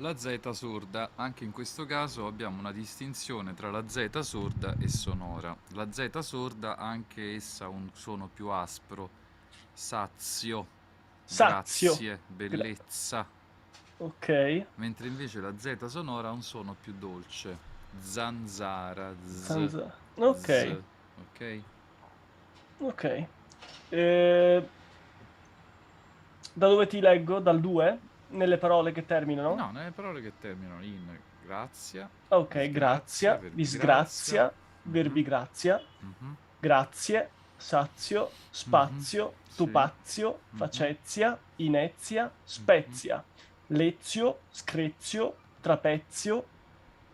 [0.00, 4.88] La Z sorda, anche in questo caso abbiamo una distinzione tra la Z sorda e
[4.88, 5.56] sonora.
[5.72, 9.08] La Z sorda ha anche essa un suono più aspro,
[9.72, 10.66] sazio,
[11.24, 11.92] Sazio.
[11.92, 13.26] grazie, bellezza,
[13.98, 14.66] Ok.
[14.74, 17.56] mentre invece la Z sonora ha un suono più dolce,
[17.98, 20.76] zanzara, z, Zanza- Ok, z,
[21.32, 21.60] ok?
[22.80, 23.24] ok.
[23.88, 24.68] Eh,
[26.52, 27.38] da dove ti leggo?
[27.38, 27.98] Dal 2?
[28.28, 29.54] Nelle parole che terminano?
[29.54, 34.52] No, nelle parole che terminano in grazia, Ok, disgrazia, grazia, disgrazia, grazia.
[34.82, 35.26] verbi Mhm.
[35.26, 39.56] grazia, mhm, grazie, sazio, spazio, Mhm, sì.
[39.56, 40.58] tupazio, Mhm.
[40.58, 43.24] facezia, inezia, spezia,
[43.68, 46.44] lezio, screzio, trapezio,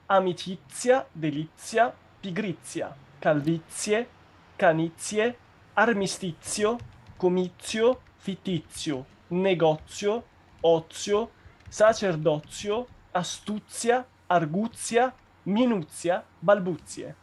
[0.07, 4.09] amicizia, delizia, pigrizia, calvizie,
[4.57, 5.37] canizie,
[5.75, 6.79] armistizio,
[7.17, 10.25] comizio, fittizio, negozio,
[10.63, 11.31] ozio,
[11.69, 17.17] sacerdozio, astuzia, arguzia, minuzia, balbuzie.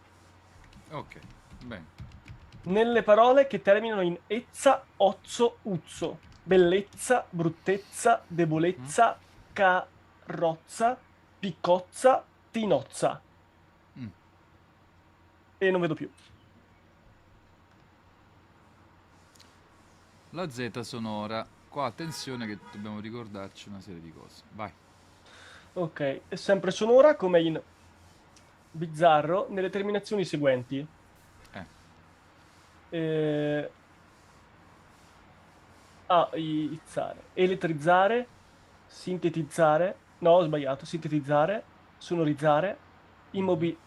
[0.91, 1.19] ok,
[1.65, 1.97] bene.
[2.63, 9.17] Nelle parole che terminano in ezza, ozzo, uzzo, bellezza, bruttezza, debolezza,
[9.53, 10.97] carrozza,
[11.39, 13.21] piccozza, tinozza.
[13.97, 14.07] Mm.
[15.57, 16.09] E non vedo più.
[20.31, 24.41] La Z sonora, qua attenzione che dobbiamo ricordarci una serie di cose.
[24.53, 24.71] Vai.
[25.73, 27.61] Ok, è sempre sonora come in
[28.71, 30.85] bizzarro nelle terminazioni seguenti.
[31.51, 31.65] Eh.
[32.89, 33.71] Eh,
[36.07, 37.23] ah, izzare.
[37.33, 38.27] Elettrizzare,
[38.87, 41.63] sintetizzare, no, ho sbagliato, sintetizzare,
[41.97, 42.77] sonorizzare,
[43.31, 43.77] immobi...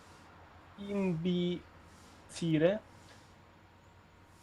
[0.76, 2.80] imbizire,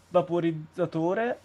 [0.10, 1.39] vaporizzatore,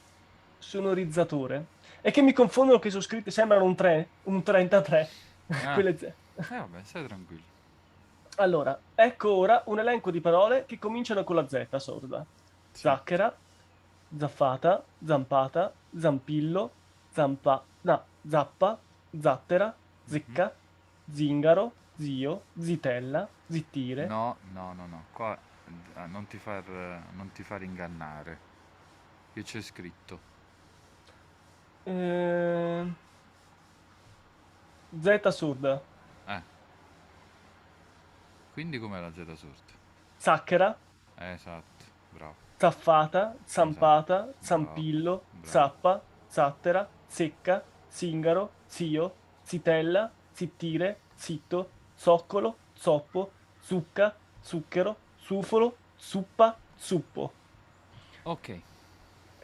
[0.59, 1.74] sonorizzatore.
[2.07, 5.09] E che mi confondono che sono scritte, sembrano un 3, un 33.
[5.47, 5.73] Ah.
[5.73, 6.03] Quelle Z.
[6.03, 7.43] Eh vabbè, stai tranquillo.
[8.37, 12.23] Allora, ecco ora un elenco di parole che cominciano con la Z sorda.
[12.73, 12.83] Sì.
[12.83, 13.35] Zacchera,
[14.19, 16.71] zaffata, zampata, zampillo,
[17.11, 18.79] zampa, no, zappa,
[19.19, 20.55] zattera, zecca,
[21.11, 24.05] zingaro, zio, zitella, zittire.
[24.05, 25.05] No, no, no, no.
[25.11, 25.39] Qua
[25.97, 26.69] eh, non ti far,
[27.13, 28.39] non ti far ingannare.
[29.33, 30.33] Che c'è scritto.
[31.87, 32.95] Ehm,
[35.01, 35.83] Z sorda.
[36.27, 36.43] Eh,
[38.53, 39.73] Quindi com'è la Z sorda?
[40.19, 40.77] zacchera,
[41.17, 42.35] Eh, esatto, bravo.
[42.57, 44.37] zaffata, zampata, Esatto.
[44.45, 45.47] zampillo, Bravo.
[45.47, 57.33] zappa, zattera, secca, zingaro, zio, zitella, zittire, zitto, zoccolo, zoppo, zucca, zucchero, sufolo, zuppa, zuppo.
[58.25, 58.63] Ok.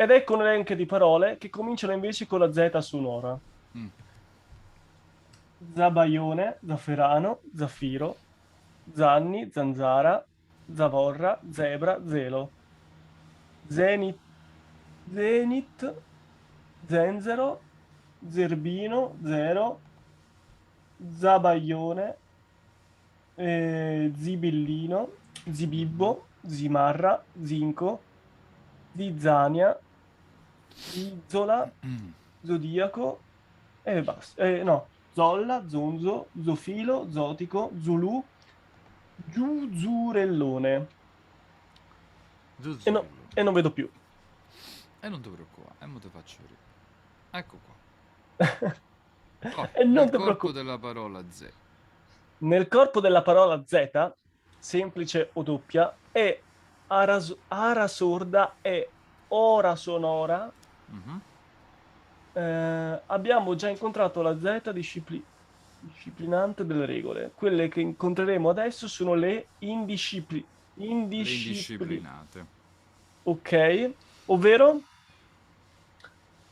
[0.00, 3.38] Ed ecco un elenco di parole che cominciano invece con la Z sonora.
[3.76, 3.86] Mm.
[5.74, 8.16] Zabaione, zafferano, zaffiro,
[8.94, 10.24] zanni, zanzara,
[10.72, 12.50] zavorra, zebra, zelo.
[13.66, 14.16] Zenit,
[15.12, 15.94] zenit,
[16.86, 17.60] zenzero,
[18.26, 19.80] zerbino, zero,
[20.96, 22.16] zabaione,
[23.34, 25.08] eh, zibillino,
[25.50, 28.00] zibibbo, zimarra, zinco,
[28.96, 29.78] zizzania,
[30.94, 32.08] Izzola, Mm.
[32.42, 33.20] Zodiaco
[33.82, 34.42] e basta.
[34.44, 38.24] Eh, no, Zolla, Zonzo, Zofilo, Zotico, Zulu,
[39.26, 40.86] Giuzurellone.
[42.84, 43.88] E, no- e non vedo più.
[45.00, 46.58] E non ti preoccupare, e mo te faccio vedere.
[47.30, 48.78] Ecco qua.
[49.56, 51.50] Oh, E non nel ti corpo della parola Z.
[52.40, 54.12] Nel corpo della parola Z,
[54.58, 56.38] semplice o doppia, è
[56.88, 58.90] aras- ara sorda e
[59.28, 60.52] ora sonora.
[62.32, 65.22] Eh, abbiamo già incontrato la Z discipli-
[65.80, 67.32] disciplinante delle regole.
[67.34, 71.48] Quelle che incontreremo adesso sono le indiscipli- Le indiscipli-
[71.96, 72.44] indisciplinate.
[73.24, 73.90] Ok,
[74.26, 74.80] ovvero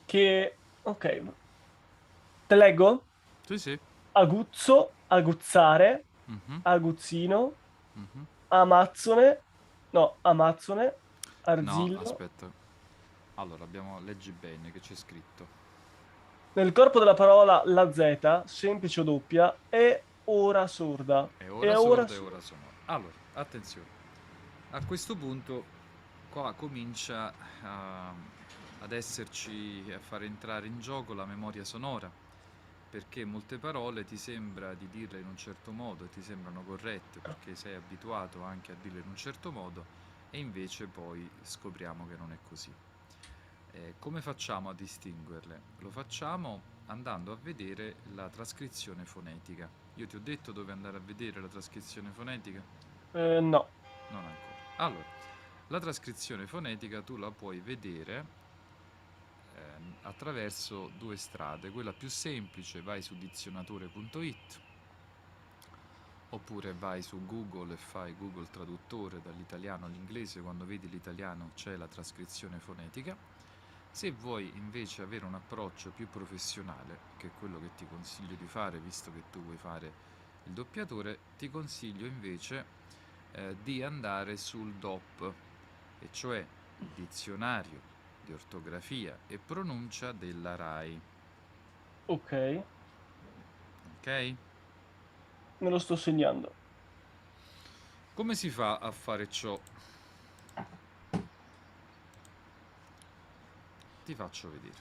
[0.06, 0.54] che...
[0.82, 1.22] Ok,
[2.46, 3.02] te leggo?
[3.46, 3.78] Sì, sì.
[4.12, 7.52] Aguzzo, aguzzare, Mhm, aguzzino,
[7.92, 8.26] mhm.
[8.48, 9.40] amazzone,
[9.90, 10.94] no, amazzone, No,
[11.42, 12.00] arzillo.
[12.00, 12.50] aspetta.
[13.38, 14.00] Allora, abbiamo...
[14.00, 15.56] Leggi bene che c'è scritto.
[16.54, 21.28] Nel corpo della parola la Z, semplice o doppia, è ora sorda.
[21.38, 22.70] E ora E sorda ora e ora sonora.
[22.86, 23.86] Allora, attenzione.
[24.70, 25.64] A questo punto
[26.30, 28.12] qua comincia a-
[28.80, 32.10] ad esserci, a far entrare in gioco la memoria sonora,
[32.90, 37.20] perché molte parole ti sembra di dirle in un certo modo e ti sembrano corrette
[37.20, 39.84] perché sei abituato anche a dirle in un certo modo
[40.30, 42.72] e invece poi scopriamo che non è così.
[43.72, 45.60] Eh, come facciamo a distinguerle?
[45.78, 49.68] Lo facciamo andando a vedere la trascrizione fonetica.
[49.94, 52.62] Io ti ho detto dove andare a vedere la trascrizione fonetica?
[53.12, 53.68] Eh, no.
[54.10, 54.56] Non ancora.
[54.76, 55.04] Allora,
[55.68, 58.26] la trascrizione fonetica tu la puoi vedere
[59.54, 61.70] ehm, attraverso due strade.
[61.70, 64.60] Quella più semplice vai su dizionatore.it
[66.30, 71.86] oppure vai su Google e fai Google Traduttore dall'italiano all'inglese, quando vedi l'italiano c'è la
[71.86, 73.16] trascrizione fonetica.
[73.90, 78.46] Se vuoi invece avere un approccio più professionale, che è quello che ti consiglio di
[78.46, 79.96] fare, visto che tu vuoi fare
[80.44, 82.70] il doppiatore, ti consiglio invece
[83.32, 85.36] eh, di andare sul DOP,
[85.98, 86.48] e cioè
[86.78, 87.82] il dizionario
[88.20, 91.02] di ortografia e pronuncia della RAI.
[92.06, 92.32] Ok,
[93.98, 94.08] Ok?
[95.60, 96.56] me lo sto segnando.
[98.12, 99.58] Come si fa a fare ciò?
[104.08, 104.74] Ti faccio vedere.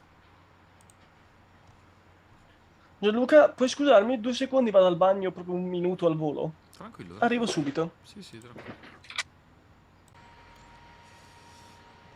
[3.00, 4.22] Gianluca, puoi scusarmi?
[4.22, 6.54] Due secondi vado al bagno, proprio un minuto al volo.
[6.72, 7.18] Tranquillo.
[7.20, 7.46] Arrivo tranquillo.
[7.48, 7.92] subito.
[8.04, 8.74] Sì, sì, tranquillo.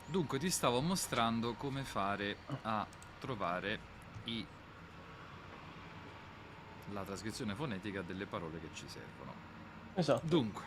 [0.06, 2.88] Dunque, ti stavo mostrando come fare a
[3.20, 3.80] trovare
[4.24, 4.48] i-
[6.94, 9.34] la trascrizione fonetica delle parole che ci servono.
[9.96, 10.26] Esatto.
[10.26, 10.64] Dunque,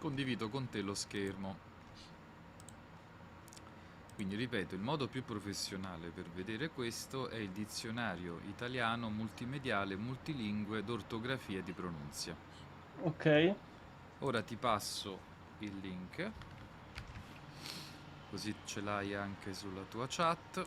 [0.00, 1.68] condivido con te lo schermo.
[4.20, 10.84] Quindi ripeto, il modo più professionale per vedere questo è il dizionario italiano multimediale multilingue
[10.84, 12.36] d'ortografia e di pronunzia.
[13.00, 13.54] Ok,
[14.18, 15.18] Ora ti passo
[15.60, 16.30] il link,
[18.28, 20.66] così ce l'hai anche sulla tua chat.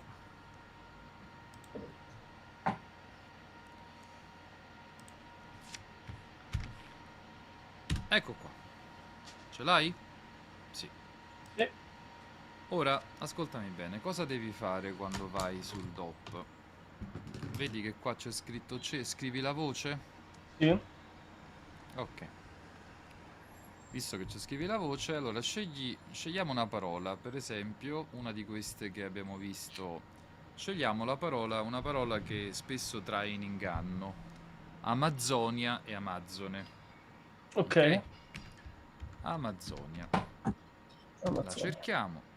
[8.07, 8.49] Ecco qua.
[9.51, 9.93] Ce l'hai?
[12.73, 16.43] Ora, ascoltami bene, cosa devi fare quando vai sul DOP?
[17.55, 19.99] Vedi che qua c'è scritto c'è, scrivi la voce?
[20.57, 20.75] sì.
[21.95, 22.27] Ok.
[23.91, 28.43] Visto che ci scrivi la voce, allora scegli, scegliamo una parola, per esempio una di
[28.43, 30.01] queste che abbiamo visto.
[30.55, 34.13] Scegliamo la parola, una parola che spesso trae in inganno.
[34.81, 36.65] Amazzonia e Amazzone.
[37.53, 38.01] Ok.
[39.21, 40.09] Amazonia.
[40.11, 41.55] La Ammazza.
[41.55, 42.31] cerchiamo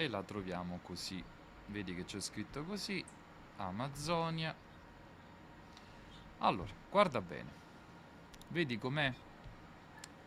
[0.00, 1.22] e la troviamo così.
[1.66, 3.04] Vedi che c'è scritto così.
[3.58, 4.54] Amazzonia.
[6.38, 7.58] Allora, guarda bene.
[8.48, 9.12] Vedi com'è?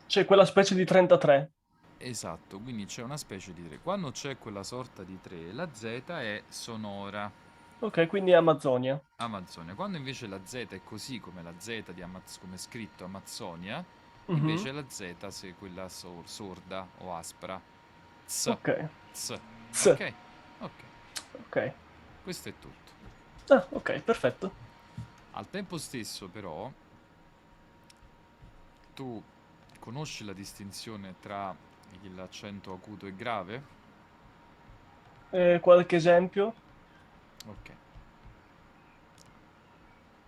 [0.05, 1.51] C'è quella specie di 33.
[1.97, 3.79] Esatto, quindi c'è una specie di 3.
[3.79, 7.31] Quando c'è quella sorta di 3, la Z è sonora.
[7.79, 9.01] Ok, quindi è Amazzonia.
[9.17, 9.73] Amazzonia.
[9.75, 13.83] Quando invece la Z è così come la Z di Amaz- come è scritto Amazzonia,
[14.25, 14.37] Mhm.
[14.37, 17.59] invece la Z se quella sor- sorda o aspra.
[18.25, 18.47] Z.
[18.47, 19.39] Ok, Z.
[19.73, 20.13] Ok.
[20.59, 20.83] Ok.
[21.31, 21.73] ok.
[22.23, 22.91] Questo è tutto.
[23.53, 24.51] Ah, ok, perfetto.
[25.31, 26.71] Al tempo stesso, però,
[28.93, 29.21] tu
[29.79, 31.53] conosci la distinzione tra
[32.15, 33.63] l'accento acuto e grave?
[35.31, 36.53] Eh, qualche esempio?
[37.47, 37.71] Ok.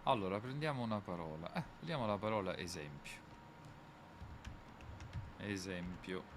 [0.03, 1.53] Allora, prendiamo una parola.
[1.53, 3.23] Eh, prendiamo la parola esempio.
[5.37, 6.34] Esempio.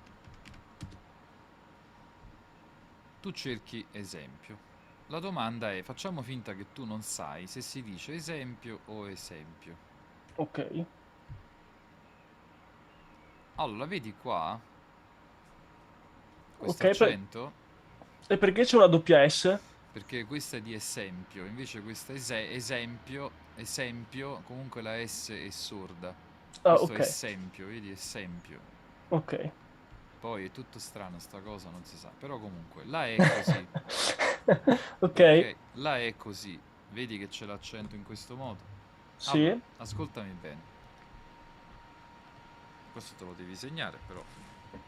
[3.21, 4.59] Tu cerchi esempio.
[5.07, 9.79] La domanda è, facciamo finta che tu non sai se si dice esempio o esempio.
[10.37, 10.59] Ok.
[13.57, 14.59] Allora, vedi qua?
[16.57, 17.57] Questo Ok, per- accento?
[18.29, 19.59] E perché c'è una doppia S?
[19.91, 25.51] Perché questa è di esempio, invece questa è ese- esempio, esempio, comunque la S è
[25.51, 26.19] sorda.
[26.65, 26.99] Ah, Questo ok.
[26.99, 28.65] esempio, vedi, esempio.
[29.11, 29.35] Ok.
[30.21, 32.11] Poi è tutto strano sta cosa, non si sa.
[32.19, 33.67] Però comunque, la è così.
[34.99, 34.99] ok.
[35.01, 35.57] ok?
[35.75, 36.59] La è così.
[36.91, 38.61] Vedi che c'è l'accento in questo modo?
[39.17, 39.39] Sì.
[39.47, 40.61] Allora, ascoltami bene.
[42.93, 44.25] Questo te lo devi segnare, però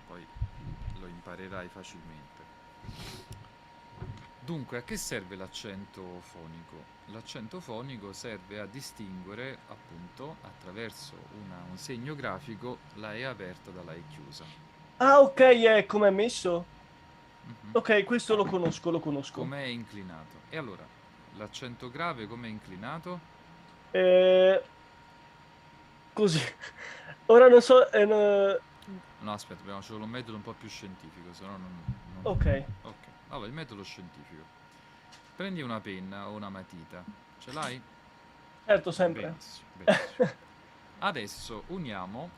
[0.06, 0.26] poi
[0.98, 2.28] lo imparerai facilmente.
[4.40, 6.98] Dunque, a che serve l'accento fonico?
[7.06, 11.14] L'accento fonico serve a distinguere, appunto, attraverso
[11.44, 14.44] una- un segno grafico, la E aperta dalla E chiusa.
[15.02, 16.64] Ah, ok, è come è messo.
[17.44, 17.70] Mhm.
[17.72, 19.40] Ok, questo lo conosco, lo conosco.
[19.40, 20.36] Com'è inclinato?
[20.50, 20.84] E allora,
[21.38, 23.18] l'accento grave com'è inclinato?
[23.92, 24.62] Eh,
[26.12, 26.38] Così.
[27.26, 27.90] Ora non so...
[27.90, 28.58] eh, no-
[29.22, 31.60] No, aspetta, abbiamo solo un metodo un po' più scientifico, se no non...
[32.14, 32.64] non- Ok.
[32.82, 32.94] Ok,
[33.30, 34.42] allora il metodo scientifico.
[35.36, 37.02] Prendi una penna o una matita,
[37.38, 37.80] ce l'hai?
[38.66, 39.22] Certo, sempre.
[39.22, 40.28] Benissimo, benissimo.
[41.00, 42.28] Adesso uniamo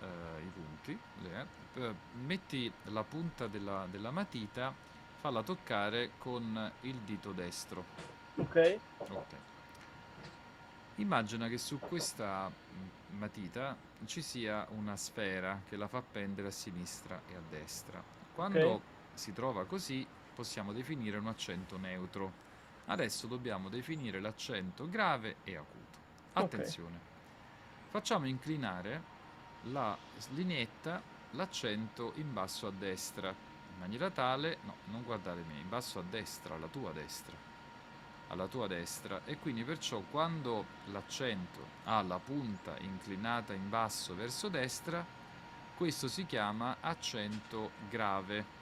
[0.00, 4.74] eh, i punti, eh, metti la punta della, della matita,
[5.20, 7.84] falla toccare con il dito destro.
[8.36, 8.80] Ok.
[9.08, 9.36] Ok.
[10.96, 16.52] Immagina che su questa mm, matita ci sia una sfera che la fa pendere a
[16.52, 18.02] sinistra e a destra.
[18.34, 18.82] Quando Ok.
[19.14, 22.46] si trova così possiamo definire un accento neutro.
[22.86, 25.98] Adesso dobbiamo definire l'accento grave e acuto.
[26.32, 26.98] Attenzione.
[27.88, 29.16] Facciamo inclinare
[29.64, 29.96] la
[30.30, 31.02] lineetta,
[31.32, 36.04] l'accento in basso a destra, in maniera tale, no, non guardare me, in basso a
[36.08, 37.48] destra, alla tua destra
[38.28, 44.48] alla tua destra e quindi perciò quando l'accento ha la punta inclinata in basso verso
[44.48, 45.04] destra,
[45.76, 48.56] questo si chiama accento grave,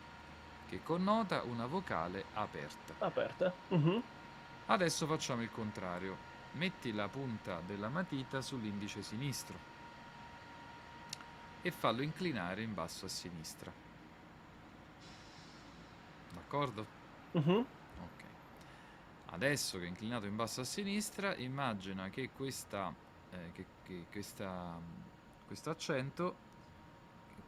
[0.69, 2.95] che connota una vocale aperta.
[2.99, 3.53] Aperta.
[3.69, 4.03] Mhm.
[4.67, 6.35] Adesso facciamo il contrario.
[6.53, 9.75] Metti la punta della matita sull'indice sinistro
[11.67, 13.73] e fallo inclinare in basso a sinistra.
[16.33, 16.87] D'accordo?
[17.33, 17.57] Mhm.
[17.57, 18.25] Ok.
[19.31, 22.95] Adesso che è inclinato in basso a sinistra, immagina che, questa,
[23.33, 24.79] eh, che, che questa,
[25.45, 26.37] questo accento,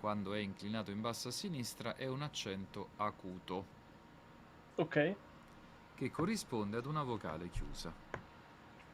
[0.00, 3.76] quando è inclinato in basso a sinistra, è un accento acuto,
[4.74, 5.14] Ok.
[5.94, 7.92] che corrisponde ad una vocale chiusa.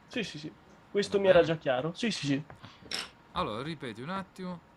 [0.07, 0.53] Sì, sì, sì.
[0.91, 1.93] Questo Va mi era già chiaro.
[1.95, 2.43] Sì, sì, sì.
[3.31, 4.73] Allora, ripeti un attimo.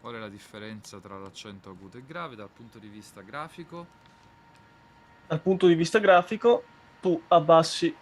[0.00, 3.86] Qual è la differenza tra l'accento acuto e grave dal punto di vista grafico?
[5.26, 6.64] Dal punto di vista grafico,
[7.00, 7.94] tu abbassi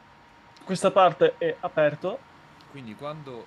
[0.65, 2.27] questa parte è aperto,
[2.71, 3.47] Quindi quando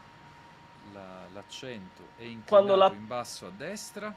[0.93, 4.13] la- l'accento è inclinato Quando la- in basso a destra,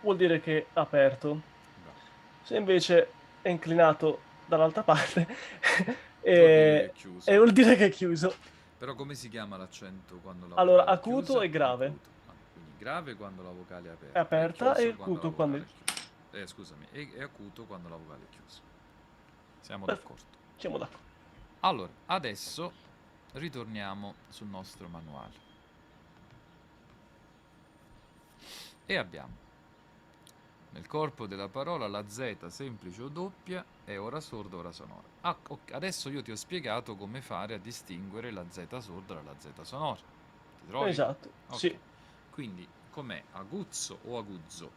[0.00, 1.40] vuol dire che è aperto.
[1.82, 1.98] bravo.
[2.44, 3.10] Se invece
[3.42, 5.34] è inclinato dall'altra parte, Vuol
[5.76, 7.30] dire che e, è chiuso.
[7.30, 8.34] e vuol dire che è chiuso.
[8.78, 11.42] Però come si chiama l'accento quando la Allora, è acuto chiusa?
[11.42, 11.86] e grave.
[11.86, 12.14] Acuto.
[12.56, 14.18] Quindi grave quando la vocale è aperta.
[14.18, 15.74] È aperta chiuso e acuto quando vocale
[16.30, 16.40] è.
[16.40, 18.60] Eh, scusami, è, è acuto quando la vocale è chiusa.
[19.60, 20.24] Siamo d'accordo.
[20.56, 21.04] Siamo d'accordo.
[21.60, 22.72] Allora, adesso
[23.32, 25.44] ritorniamo sul nostro manuale.
[28.86, 29.44] E abbiamo
[30.76, 35.08] nel corpo della parola la Z semplice o doppia è ora sorda, ora sonora.
[35.22, 39.34] Ah, ok, Adesso io ti ho spiegato come fare a distinguere la Z sorda dalla
[39.38, 39.96] Z sonora.
[39.96, 40.90] Ti trovi?
[40.90, 41.30] Esatto.
[41.48, 41.58] Ok.
[41.58, 41.78] Sì.
[42.36, 43.22] Quindi com'è?
[43.32, 44.70] Aguzzo o aguzzo?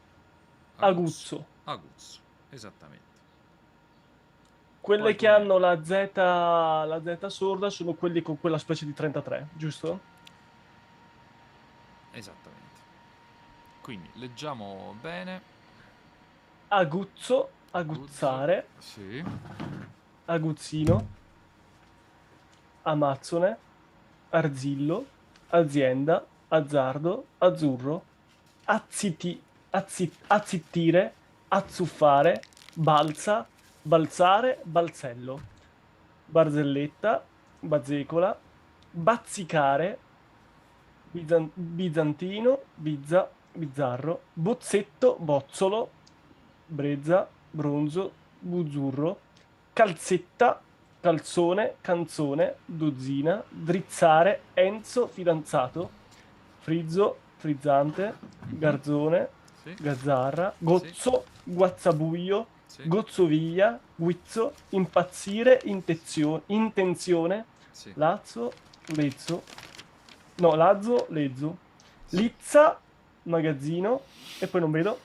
[0.77, 1.45] Aguzzo.
[1.65, 2.19] Aguzzo,
[2.51, 3.03] esattamente.
[4.79, 8.85] Quelle Poi che come- hanno la Z, la Z sorda sono quelli con quella specie
[8.85, 9.99] di 33, giusto?
[12.11, 12.79] Esattamente.
[13.81, 15.41] Quindi leggiamo bene.
[16.69, 19.21] Aguzzo, aguzzare, Sì.
[20.25, 21.07] aguzzino,
[22.83, 23.57] amazzone,
[24.29, 25.05] arzillo,
[25.49, 28.03] azienda, azzardo, azzurro,
[28.65, 29.41] azziti,
[29.71, 31.13] azzi- azzittire,
[31.49, 32.41] azzuffare,
[32.73, 33.47] balza,
[33.81, 35.39] balzare, balzello,
[36.25, 37.23] barzelletta,
[37.59, 38.37] bazzecola,
[38.91, 39.97] bazzicare,
[41.11, 45.89] bizan- bizantino, bizza, bizzarro, bozzetto, bozzolo,
[46.67, 49.19] brezza, bronzo, buzzurro,
[49.73, 50.61] calzetta,
[50.99, 55.89] calzone, canzone, dozzina, drizzare, Enzo, fidanzato,
[56.69, 58.13] frizzo, frizzante,
[58.47, 59.29] garzone,
[59.63, 59.73] Sì.
[59.73, 62.87] gazzarra, gozzo, guazzabuio, Sì.
[62.87, 67.91] gozzoviglia, guizzo, impazzire, intezio- intenzione, sì.
[67.95, 68.51] lazzo,
[68.95, 69.41] lezzo,
[70.35, 71.57] no, lazzo, lezzo,
[72.09, 72.79] lizza,
[73.23, 74.01] magazzino,
[74.39, 74.99] e poi non vedo,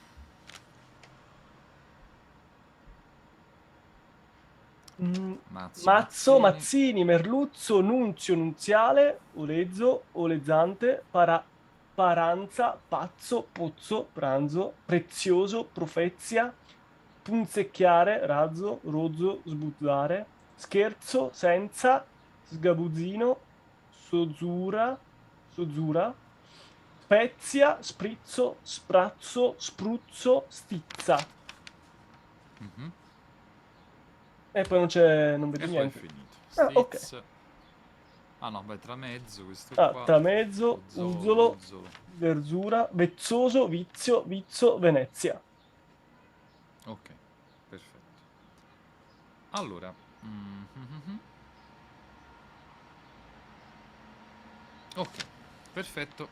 [5.01, 6.39] Mm, Mazzo, Mazzo, Mazzini.
[6.39, 11.43] Mazzini, Merluzzo, Nunzio, Nunziale, Olezzo, Olezzante, Para-
[11.95, 16.53] Paranza, Pazzo, Pozzo, Pranzo, Prezioso, Profezia,
[17.23, 20.25] Punzecchiare, Razzo, Rozzo, Sbuzzare,
[20.55, 22.05] Scherzo, Senza,
[22.43, 23.39] Sgabuzzino,
[23.89, 24.97] Sozura,
[25.53, 26.13] Sozura,
[26.99, 31.17] Spezia, Sprizzo, Sprazzo, Spruzzo, Stizza.
[32.59, 32.91] Mhm.
[34.51, 35.99] E poi non c'è, non vedo E poi è niente.
[35.99, 36.35] finito.
[36.55, 37.23] Ah, ok.
[38.45, 40.03] Ah no, beh, tra mezzo questo Ah, qua.
[40.05, 41.89] tramezzo, Uzzolo, uzzolo, uzzolo.
[42.19, 45.41] verzura, vezzoso, vizio, vizzo, Venezia.
[46.85, 47.09] Ok,
[47.69, 48.21] perfetto.
[49.51, 49.91] Allora,
[50.25, 51.19] mm, mhm.
[54.97, 55.25] ok,
[55.73, 56.29] perfetto.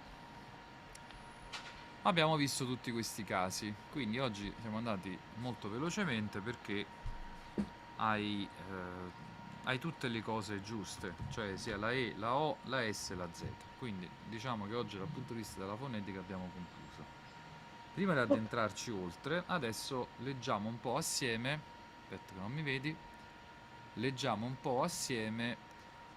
[2.04, 6.86] Abbiamo visto tutti questi casi, quindi oggi siamo andati molto velocemente perché
[7.98, 9.12] hai, eh,
[9.64, 13.28] hai tutte le cose giuste, cioè sia la E, la O, la S e la
[13.32, 13.46] Z.
[13.78, 17.04] Quindi diciamo che oggi dal punto di vista della fonetica abbiamo concluso.
[17.94, 21.60] Prima di addentrarci oltre, adesso leggiamo un po' assieme,
[22.04, 22.96] aspetta che non mi vedi,
[23.96, 25.56] leggiamo un po' assieme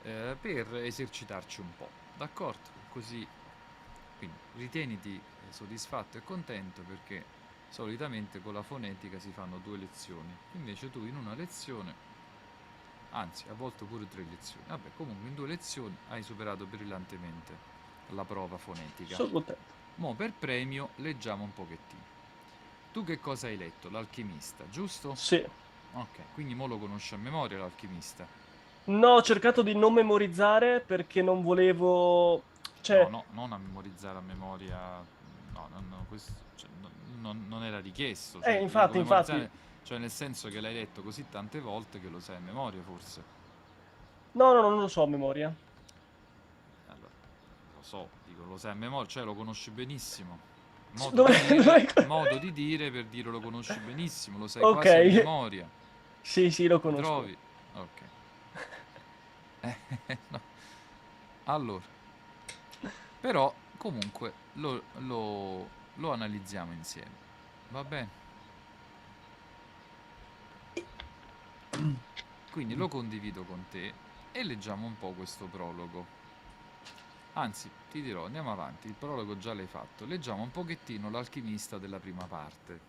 [0.03, 2.75] eh, per esercitarci un po', d'accordo?
[2.91, 3.27] Così,
[4.17, 7.25] quindi ritieniti eh, soddisfatto e contento perché
[7.69, 11.95] solitamente con la fonetica si fanno due lezioni, invece tu in una lezione,
[13.11, 17.75] anzi a volte pure tre lezioni, vabbè comunque in due lezioni hai superato brillantemente
[18.11, 19.15] la prova fonetica.
[19.17, 19.75] Sono contento.
[19.97, 22.03] Mo per premio leggiamo un pochettino.
[22.93, 23.91] Tu che cosa hai letto?
[23.91, 25.15] L'alchimista, giusto?
[25.15, 25.45] Sì.
[25.93, 28.27] Ok, quindi mo lo conosci a memoria l'alchimista.
[28.85, 32.43] No, ho cercato di non memorizzare perché non volevo...
[32.81, 34.79] Cioè, No, no, non a memorizzare a memoria.
[35.53, 36.91] No, no, no, questo cioè, no-
[37.21, 38.41] non, non era richiesto.
[38.41, 39.49] cioè, Eh, infatti, infatti.
[39.87, 43.23] Cioè, nel senso che l'hai letto così tante volte che lo sai a memoria, forse.
[44.33, 45.55] no, no, no, non lo so a memoria.
[46.89, 47.11] Allora,
[47.77, 50.39] lo so, dico, lo sai a memoria, cioè lo conosci benissimo.
[50.93, 54.73] Modo, Dove- di, dire, modo di dire per dire lo conosci benissimo, lo sai Ok.
[54.73, 55.69] quasi a memoria.
[56.21, 57.03] Sì, sì, lo conosco.
[57.03, 57.37] trovi?
[57.75, 58.01] Ok.
[60.31, 60.41] No.
[61.45, 61.85] Allora,
[63.21, 67.11] però comunque lo, lo- lo analizziamo insieme.
[67.71, 68.25] Va bene?
[72.57, 73.93] Quindi lo condivido con te
[74.33, 76.07] e leggiamo un po' questo prologo.
[77.35, 80.07] Anzi, ti dirò, andiamo avanti, il prologo già l'hai fatto.
[80.07, 82.81] Leggiamo un pochettino l'alchimista della prima parte.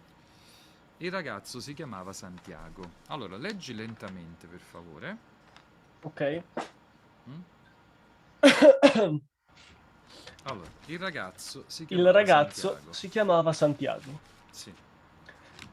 [1.00, 3.00] Il ragazzo si chiamava Santiago.
[3.08, 5.18] Allora, leggi lentamente, per favore.
[6.02, 6.22] Ok.
[7.30, 7.42] Mm?
[10.44, 12.94] Allora, il ragazzo si Il chiamava ragazzo Santiago.
[12.94, 14.22] si chiamava Santiago.
[14.50, 14.74] Sì.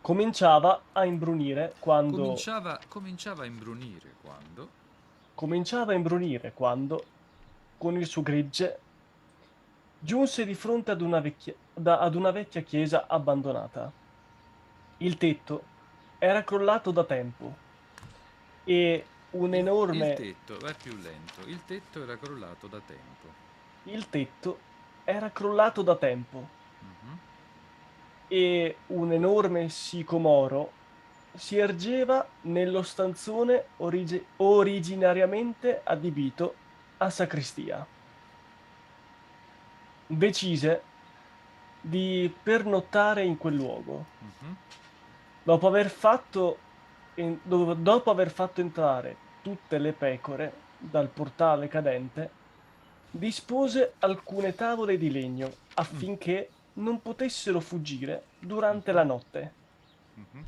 [0.05, 2.18] Cominciava a imbrunire quando...
[2.18, 4.68] Cominciava, cominciava a imbrunire quando...
[5.34, 7.07] cominciava a imbrunire quando,
[7.78, 8.80] con il suo gregge,
[9.98, 13.90] giunse di fronte ad una, vecchia, da- ad una vecchia chiesa abbandonata.
[14.98, 15.64] Il tetto
[16.18, 17.57] era crollato da tempo
[18.64, 20.11] e un enorme...
[20.11, 21.48] Il tetto, vai più lento.
[21.48, 23.32] Il tetto era crollato da tempo.
[23.84, 24.59] il tetto
[25.07, 26.46] era crollato da tempo
[26.80, 27.18] Mhm.
[28.29, 30.72] E un enorme sicomoro
[31.35, 36.55] si ergeva nello stanzone origi- originariamente adibito
[36.99, 37.85] a sacrestia.
[40.07, 40.83] Decise
[41.81, 44.05] di pernottare in quel luogo.
[44.18, 44.57] Mhm.
[45.43, 46.59] Dopo aver fatto
[47.14, 52.31] do- dopo aver fatto entrare tutte le pecore dal portale cadente,
[53.11, 59.53] dispose alcune tavole di legno affinché non potessero fuggire durante la notte.
[60.14, 60.45] Mhm.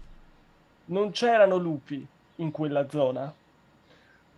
[0.87, 2.07] Non c'erano lupi
[2.37, 3.33] in quella zona,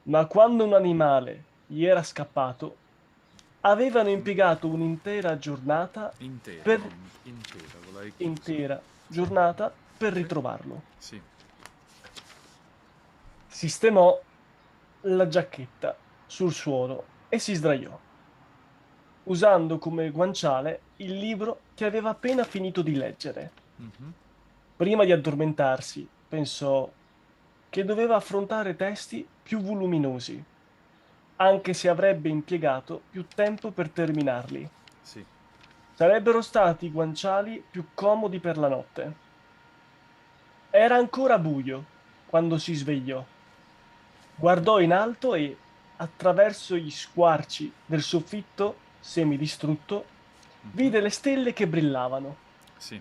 [0.04, 2.76] ma quando un animale gli era scappato,
[3.60, 6.90] avevano impiegato un'intera giornata, Intera, Per-
[7.24, 10.82] intera, intera giornata per ritrovarlo.
[10.96, 11.20] Sì.
[13.48, 14.18] Sistemò
[15.02, 17.98] la giacchetta sul suolo e si sdraiò,
[19.24, 23.50] usando come guanciale il libro che aveva appena finito di leggere.
[23.76, 24.12] Mhm.
[24.76, 26.88] Prima di addormentarsi, pensò
[27.68, 30.42] che doveva affrontare testi più voluminosi,
[31.36, 34.68] anche se avrebbe impiegato più tempo per terminarli.
[35.02, 35.24] Sì.
[35.94, 39.26] Sarebbero stati i guanciali più comodi per la notte.
[40.70, 41.84] Era ancora buio
[42.26, 43.24] quando si svegliò.
[44.34, 45.56] Guardò in alto e,
[45.96, 50.16] attraverso gli squarci del soffitto semidistrutto.
[50.60, 52.36] Vide le stelle che brillavano.
[52.76, 53.00] Sì.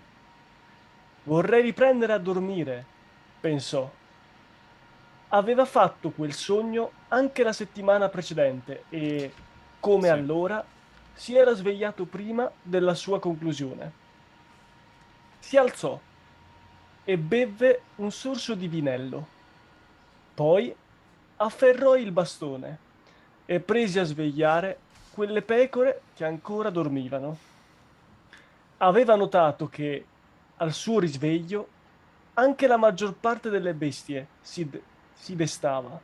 [1.24, 2.84] Vorrei riprendere a dormire,
[3.40, 3.90] pensò.
[5.28, 9.32] Aveva fatto quel sogno anche la settimana precedente e,
[9.78, 10.08] come Sì.
[10.08, 10.64] allora,
[11.12, 13.92] si era svegliato prima della sua conclusione.
[15.38, 16.00] Si alzò
[17.04, 19.26] e bevve un sorso di vinello.
[20.34, 20.74] Poi
[21.36, 22.78] afferrò il bastone
[23.44, 24.78] e prese a svegliare
[25.18, 27.36] quelle pecore che ancora dormivano.
[28.76, 30.04] Aveva notato che,
[30.58, 31.66] al suo risveglio,
[32.34, 34.80] anche la maggior parte delle bestie si, de-
[35.14, 36.00] si destava.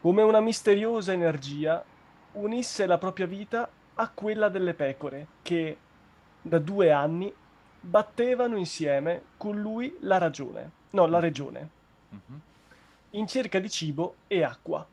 [0.00, 1.84] Come una misteriosa energia
[2.32, 5.76] unisse la propria vita a quella delle pecore che,
[6.40, 7.30] da due anni,
[7.82, 11.68] battevano insieme con lui la ragione, no, la regione
[12.08, 12.40] Mhm.
[13.10, 14.86] in cerca di cibo e acqua.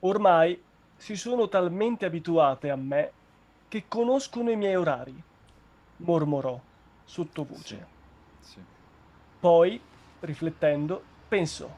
[0.00, 0.60] Ormai
[1.00, 3.10] si sono talmente abituate a me
[3.68, 5.14] che conoscono i miei orari,
[5.98, 6.60] mormorò
[7.04, 7.86] sottovoce.
[8.40, 8.58] Sì.
[9.40, 9.80] Poi,
[10.20, 11.68] riflettendo, pensò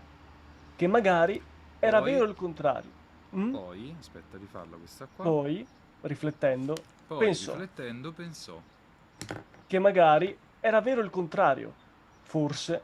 [0.74, 1.40] che magari
[1.78, 2.10] era Poi?
[2.12, 2.90] vero il contrario.
[3.36, 3.52] Mm?
[3.52, 5.24] Poi, aspetta di farla questa qua.
[5.24, 5.64] Poi,
[6.00, 6.74] riflettendo,
[7.06, 8.60] Poi, pensò riflettendo, pensò.
[9.68, 11.72] che magari era vero il contrario.
[12.22, 12.82] Forse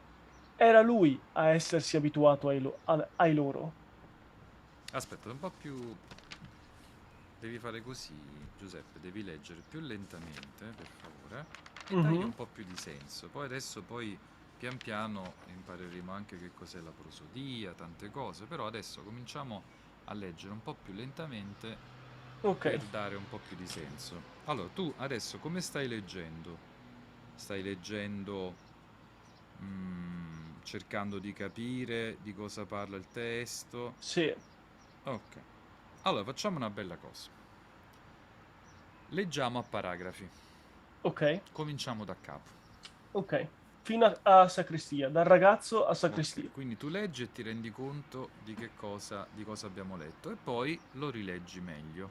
[0.56, 3.72] era lui a essersi abituato ai, lo- al- ai loro.
[4.92, 5.94] Aspetta, un po' più...
[7.40, 8.14] Devi fare così,
[8.58, 11.46] Giuseppe, devi leggere più lentamente, per favore,
[11.88, 12.24] e dagli Mhm.
[12.24, 13.28] un po' più di senso.
[13.28, 14.18] Poi adesso, poi,
[14.58, 19.62] pian piano impareremo anche che cos'è la prosodia, tante cose, però adesso cominciamo
[20.06, 21.76] a leggere un po' più lentamente
[22.40, 22.64] Ok.
[22.64, 24.20] per dare un po' più di senso.
[24.44, 26.58] Allora, tu adesso come stai leggendo?
[27.34, 28.56] Stai leggendo
[29.62, 33.94] mm, cercando di capire di cosa parla il testo?
[33.98, 34.34] Sì.
[35.04, 35.44] Ok.
[36.08, 37.28] Allora, facciamo una bella cosa.
[39.10, 40.26] Leggiamo a paragrafi.
[41.02, 41.40] Ok.
[41.52, 42.48] Cominciamo da capo.
[43.12, 43.46] Ok.
[43.82, 46.44] Fino a, a sacrestia, dal ragazzo a sacrestia.
[46.44, 50.30] Ok, Quindi tu leggi e ti rendi conto di che cosa, di cosa abbiamo letto
[50.30, 52.10] e poi lo rileggi meglio.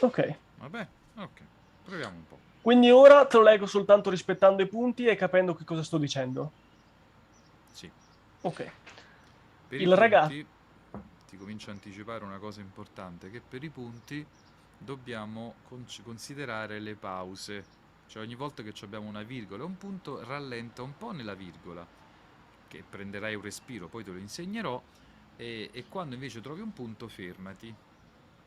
[0.00, 0.36] Ok.
[0.58, 0.86] Vabbè?
[1.18, 1.40] Ok.
[1.84, 2.38] Proviamo un po'.
[2.62, 6.50] Quindi ora te lo leggo soltanto rispettando i punti e capendo che cosa sto dicendo.
[7.72, 7.88] Sì.
[8.40, 8.70] Ok.
[9.68, 10.46] Per Il i raga- punti,
[11.30, 14.28] ti comincio a anticipare una cosa importante, che per i punti
[14.76, 17.68] dobbiamo considerare le pause.
[18.06, 21.88] Cioè ogni volta che abbiamo una virgola un punto, rallenta un po' nella virgola,
[22.66, 24.84] che prenderai un respiro, poi te lo insegnerò,
[25.36, 27.76] e, e quando invece trovi un punto fermati,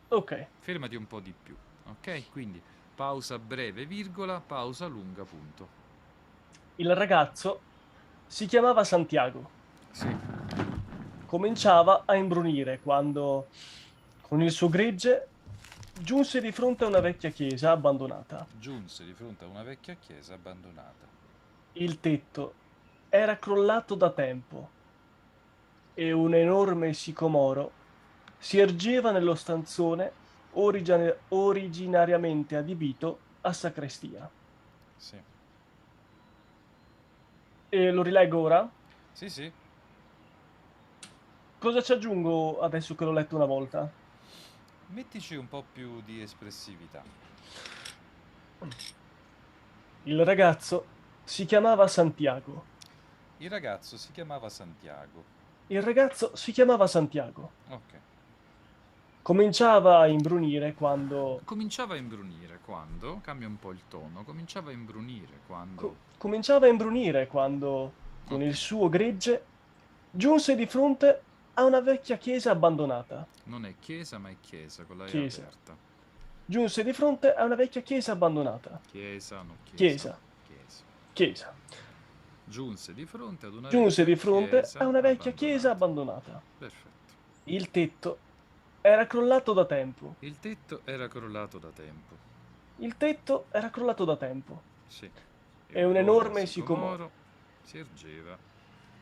[0.09, 0.33] Ok.
[0.57, 2.27] fermati un po' di più, ok?
[2.29, 2.63] Quindi
[2.95, 5.73] pausa breve, virgola, pausa lunga, punto.
[6.75, 7.65] Il ragazzo
[8.27, 9.55] si chiamava Santiago.
[9.91, 10.07] Sì,
[11.33, 13.47] Cominciava a imbrunire quando,
[14.21, 15.29] con il suo gregge,
[15.99, 18.45] giunse di fronte a una vecchia chiesa abbandonata.
[18.59, 21.07] giunse di fronte a una vecchia chiesa abbandonata.
[21.73, 22.53] Il tetto
[23.09, 24.69] era crollato da tempo
[25.95, 27.71] e un enorme sicomoro
[28.37, 30.11] si ergeva nello stanzone
[30.51, 34.29] origine- originariamente adibito a sacrestia.
[34.97, 35.17] Sì,
[37.69, 38.69] E lo rileggo ora?
[39.13, 39.51] sì, sì.
[41.63, 43.89] Cosa ci aggiungo adesso che l'ho letto una volta?
[44.87, 47.01] Mettici un po' più di espressività.
[50.03, 50.85] Il ragazzo
[51.23, 52.65] si chiamava Santiago.
[53.37, 55.23] Il ragazzo si chiamava Santiago.
[55.67, 57.51] Il ragazzo si chiamava Santiago.
[57.69, 57.93] Ok.
[59.21, 61.39] Cominciava a imbrunire quando...
[61.45, 65.81] Cominciava a imbrunire quando, cambia un po' il tono, cominciava a imbrunire quando...
[65.81, 67.93] co- cominciava a imbrunire quando,
[68.25, 68.47] con Ok.
[68.47, 69.45] il suo gregge,
[70.11, 73.25] Giunse di fronte a una vecchia chiesa abbandonata.
[73.45, 75.41] Non è chiesa, ma è chiesa, con la E Chiesa.
[75.41, 75.75] aperta.
[76.45, 78.79] Giunse di fronte a una vecchia chiesa abbandonata.
[78.89, 79.77] Chiesa, no chiesa.
[79.77, 80.17] Chiesa.
[80.47, 80.83] Chiesa.
[81.13, 81.53] Chiesa.
[82.45, 85.31] Giunse di fronte ad una Giunse di fronte a una vecchia abbandonata.
[85.37, 86.41] chiesa abbandonata.
[86.57, 86.89] Perfetto.
[87.45, 88.17] Il tetto
[88.81, 90.15] era crollato da tempo.
[90.19, 92.15] Il tetto era crollato da tempo.
[92.77, 94.61] Il tetto era crollato da tempo.
[94.87, 95.09] Sì.
[95.67, 97.09] E un il enorme sicomoro
[97.63, 98.37] si ergeva.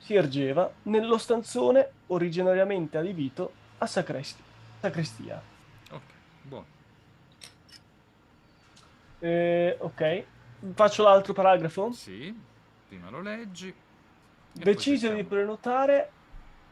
[0.02, 4.41] Si ergeva nello stanzone originariamente adibito a sacresti-
[4.80, 5.41] sacrestia.
[5.91, 6.02] Ok,
[6.41, 6.66] buono.
[9.20, 10.24] Eh, ok,
[10.74, 11.91] faccio l'altro paragrafo.
[11.91, 12.36] Sì,
[12.88, 13.74] prima lo leggi.
[14.54, 16.12] Decise di prenotare,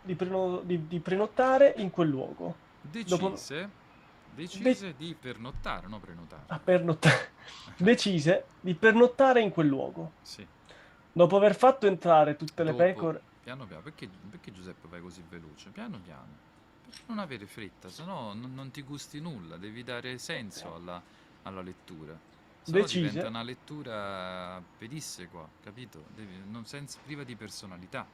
[0.02, 2.56] di, preno- di- di prenotare in quel luogo.
[2.82, 3.70] dopo- Decise,
[4.34, 6.44] decise di pernottare, no prenotare.
[6.48, 7.30] A pernottare.
[7.78, 10.14] Decise di pernottare in quel luogo.
[10.24, 10.46] Sì.
[11.12, 13.22] Dopo aver fatto entrare tutte le Dopo- pecore.
[13.44, 15.70] Piano piano, perché, perché Giuseppe vai così veloce?
[15.70, 16.48] Piano piano.
[16.90, 21.02] Per non avere fretta, se no non, non ti gusti nulla, devi dare senso alla,
[21.44, 22.18] alla lettura.
[22.62, 26.06] Se no Decise- diventa una lettura pedissequa, capito?
[26.16, 28.06] Devi- non senza, priva di personalità.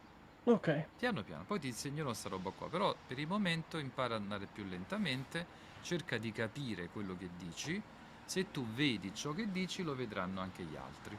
[0.47, 4.21] Ok, Piano piano, poi ti insegnerò sta roba qua, però per il momento impara ad
[4.21, 5.45] andare più lentamente,
[5.81, 7.81] cerca di capire quello che dici,
[8.25, 11.17] se tu vedi ciò che dici lo vedranno anche gli altri,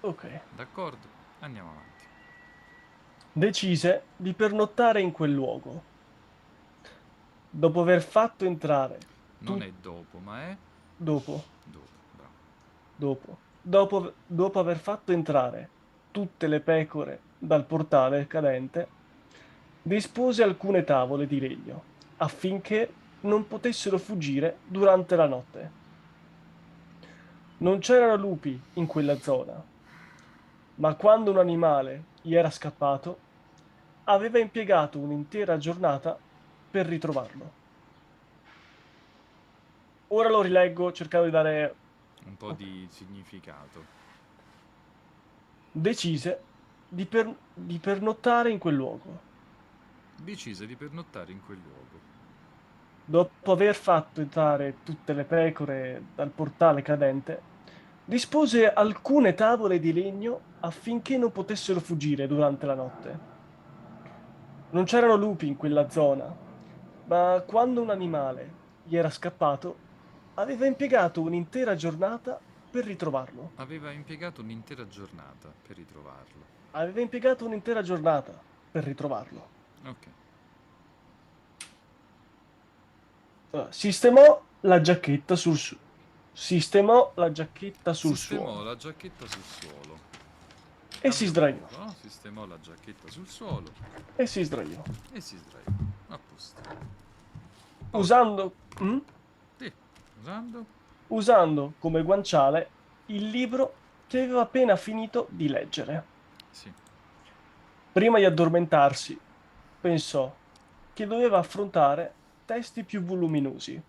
[0.00, 0.40] ok.
[0.54, 1.14] d'accordo?
[1.40, 2.04] Andiamo avanti.
[3.32, 5.82] Decise di pernottare in quel luogo.
[7.50, 8.98] Dopo aver fatto entrare.
[9.38, 10.56] Non è dopo, ma è
[10.96, 11.42] Dopo.
[11.64, 12.32] dopo, bravo.
[12.96, 13.38] Dopo.
[13.60, 15.68] Dopo, dopo aver fatto entrare
[16.10, 18.88] tutte le pecore dal portale cadente,
[19.82, 21.82] dispose alcune tavole di legno
[22.18, 22.90] affinché
[23.20, 25.70] non potessero fuggire durante la notte.
[27.58, 29.62] Non c'erano lupi in quella zona,
[30.76, 33.18] ma quando un animale gli era scappato,
[34.04, 36.18] aveva impiegato un'intera giornata
[36.70, 37.52] per ritrovarlo.
[40.08, 41.74] Ora lo rileggo cercando di dare
[42.26, 43.84] Un po' di significato.
[45.72, 46.40] decise
[46.88, 49.20] di, per- di pernottare in quel luogo.
[50.16, 52.00] Decise di pernottare in quel luogo.
[53.04, 57.40] Dopo aver fatto entrare tutte le pecore dal portale cadente,
[58.06, 63.18] dispose alcune tavole di legno affinché non potessero fuggire durante la notte.
[64.70, 66.34] Non c'erano lupi in quella zona,
[67.06, 69.84] ma quando un animale gli era scappato,
[70.34, 72.38] aveva impiegato un'intera giornata
[72.70, 73.52] per ritrovarlo.
[73.56, 76.44] Aveva impiegato un'intera giornata per ritrovarlo.
[76.72, 78.38] Aveva impiegato un'intera giornata
[78.70, 79.48] per ritrovarlo.
[79.86, 80.06] Ok.
[83.70, 85.78] Sistemò la giacchetta sul su-
[86.38, 89.98] Sistemò la giacchetta sul Sistemò suolo la giacchetta sul suolo.
[91.00, 91.66] e si sdraiò.
[91.78, 91.94] No?
[91.98, 93.72] Sistemò la giacchetta sul suolo
[94.16, 94.82] E si sdraiò.
[95.12, 95.64] e si sdraiò.
[96.08, 96.60] A posto.
[97.92, 98.98] Usando, mm?
[99.56, 99.72] Sì,
[100.20, 100.64] usando
[101.06, 102.68] usando come guanciale
[103.06, 103.74] il libro
[104.06, 106.04] che aveva appena finito di leggere.
[106.50, 106.70] Sì.
[107.92, 109.18] Prima di addormentarsi,
[109.80, 110.34] pensò
[110.92, 112.12] che doveva affrontare
[112.44, 113.80] testi più voluminosi,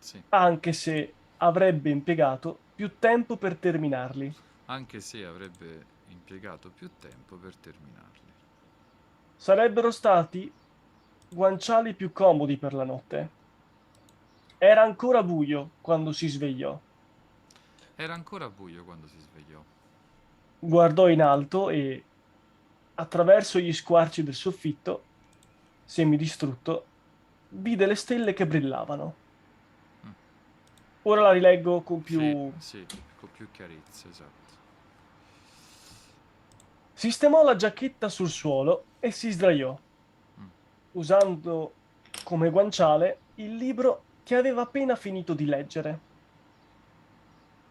[0.00, 0.20] Sì.
[0.30, 4.32] anche se avrebbe impiegato più tempo per terminarli.
[4.66, 8.20] Anche se avrebbe impiegato più tempo per terminarli.
[9.36, 10.50] Sarebbero stati
[11.28, 13.40] guanciali più comodi per la notte.
[14.56, 16.78] Era ancora buio quando si svegliò.
[17.96, 19.60] Era ancora buio quando si svegliò.
[20.60, 22.04] Guardò in alto e,
[22.94, 25.02] attraverso gli squarci del soffitto,
[25.84, 26.84] semidistrutto,
[27.48, 29.21] vide le stelle che brillavano.
[31.02, 32.20] Ora la rileggo con più...
[32.58, 32.86] Sì, sì,
[33.18, 34.40] con più chiarezza, esatto.
[36.94, 39.76] Sistemò la giacchetta sul suolo e si sdraiò,
[40.40, 40.44] Mm.
[40.92, 41.72] usando
[42.22, 45.98] come guanciale il libro che aveva appena finito di leggere.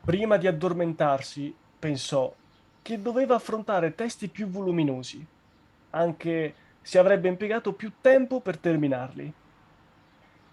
[0.03, 2.33] Prima di addormentarsi, pensò
[2.81, 5.25] che doveva affrontare testi più voluminosi,
[5.91, 9.33] anche se avrebbe impiegato più tempo per terminarli.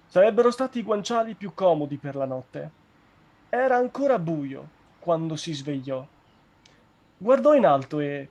[0.08, 2.70] Sarebbero stati i guanciali più comodi per la notte.
[3.50, 6.06] Era ancora buio quando si svegliò.
[7.18, 8.28] Guardò in alto e,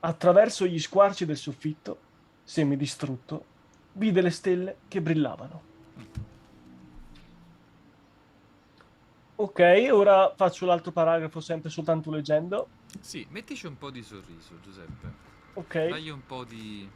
[0.00, 1.98] attraverso gli squarci del soffitto,
[2.42, 3.44] semidistrutto,
[3.92, 5.62] vide le stelle che brillavano.
[9.36, 12.68] Ok, ora faccio l'altro paragrafo sempre soltanto leggendo.
[13.00, 15.12] Sì, mettici un po' di sorriso, Giuseppe.
[15.52, 16.88] Ok, Dagli un po' di,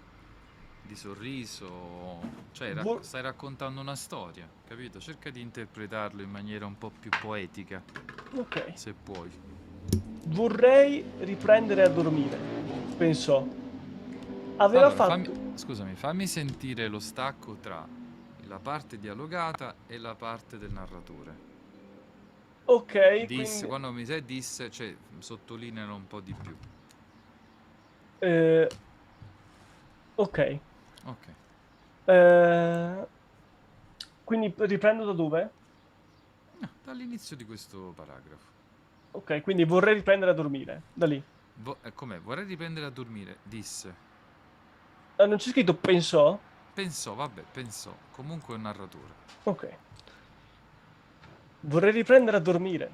[0.83, 2.47] di sorriso.
[2.51, 5.01] Cioè, Vo- stai raccontando una storia, capito?
[5.01, 7.85] Cerca di interpretarlo in maniera un po' più poetica,
[8.37, 8.57] ok.
[8.73, 9.31] se puoi.
[10.25, 12.39] Vorrei riprendere a dormire,
[12.97, 13.45] pensò.
[14.59, 15.31] Aveva Allora, fatto...
[15.31, 17.89] fammi, scusami, fammi sentire lo stacco tra
[18.45, 21.41] la parte dialogata e la parte del narratore.
[22.67, 26.59] Ok, Dis, quindi, quando mi sai dis, cioè sottolinealo un po' di più.
[28.21, 28.69] eh,
[30.17, 30.39] ok.
[31.05, 31.27] Ok.
[32.05, 33.07] Eh,
[34.25, 35.51] quindi riprendo da dove?
[36.59, 38.51] No, dall'inizio di questo paragrafo.
[39.13, 40.83] Ok, quindi vorrei riprendere a dormire.
[40.93, 41.23] Da lì.
[41.55, 42.19] Vo- eh, com'è?
[42.19, 43.39] Vorrei riprendere a dormire.
[43.43, 43.95] Disse.
[45.17, 46.39] Ah, non c'è scritto pensò?
[46.73, 47.95] Pensò, vabbè, pensò.
[48.13, 49.13] Comunque è un narratore.
[49.45, 49.77] Ok.
[51.61, 52.91] Vorrei riprendere a dormire.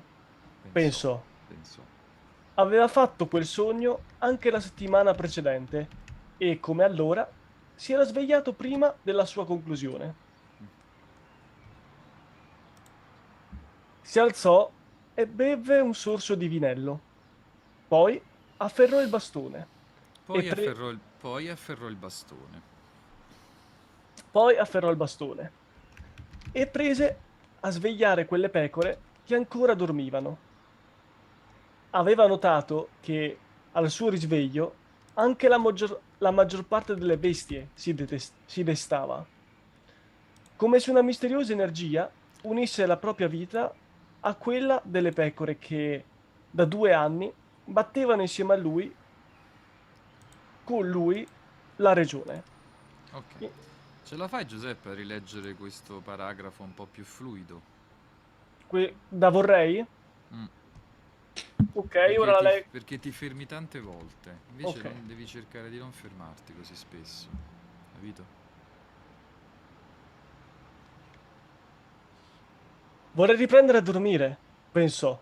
[0.72, 0.72] Pensò.
[0.72, 1.22] Pensò.
[1.46, 1.80] Pensò.
[2.54, 5.88] Aveva fatto quel sogno anche la settimana precedente
[6.36, 7.30] e, come allora,
[7.78, 10.14] si era svegliato prima della sua conclusione.
[14.02, 14.68] Si alzò
[15.14, 17.00] e beve un sorso di vinello.
[17.86, 18.20] Poi
[18.56, 19.66] afferrò il bastone.
[20.24, 22.62] Poi, pre- afferrò il, poi afferrò il bastone.
[24.28, 25.52] Poi afferrò il bastone
[26.50, 27.18] e prese
[27.60, 30.36] a svegliare quelle pecore che ancora dormivano.
[31.90, 33.38] Aveva notato che
[33.70, 34.74] al suo risveglio
[35.14, 39.24] anche la maggior, la maggior parte delle bestie si, detes- si destava,
[40.56, 42.10] come se una misteriosa energia
[42.42, 43.72] unisse la propria vita
[44.20, 46.04] a quella delle pecore che
[46.50, 47.32] da due anni
[47.64, 48.92] battevano insieme a lui,
[50.64, 51.26] con lui,
[51.76, 52.42] la regione.
[53.12, 53.50] Ok.
[54.04, 57.60] Ce la fai Giuseppe a rileggere questo paragrafo un po' più fluido?
[58.66, 59.84] Que- da vorrei?
[60.34, 60.44] Mm.
[61.72, 62.66] Ok, Perché ora la leggo.
[62.70, 64.36] perché ti fermi tante volte.
[64.50, 64.84] Invece Ok.
[64.84, 67.28] non devi cercare di non fermarti così spesso.
[67.94, 68.24] Capito?
[73.12, 74.36] Vorrei riprendere a dormire,
[74.70, 75.18] pensò.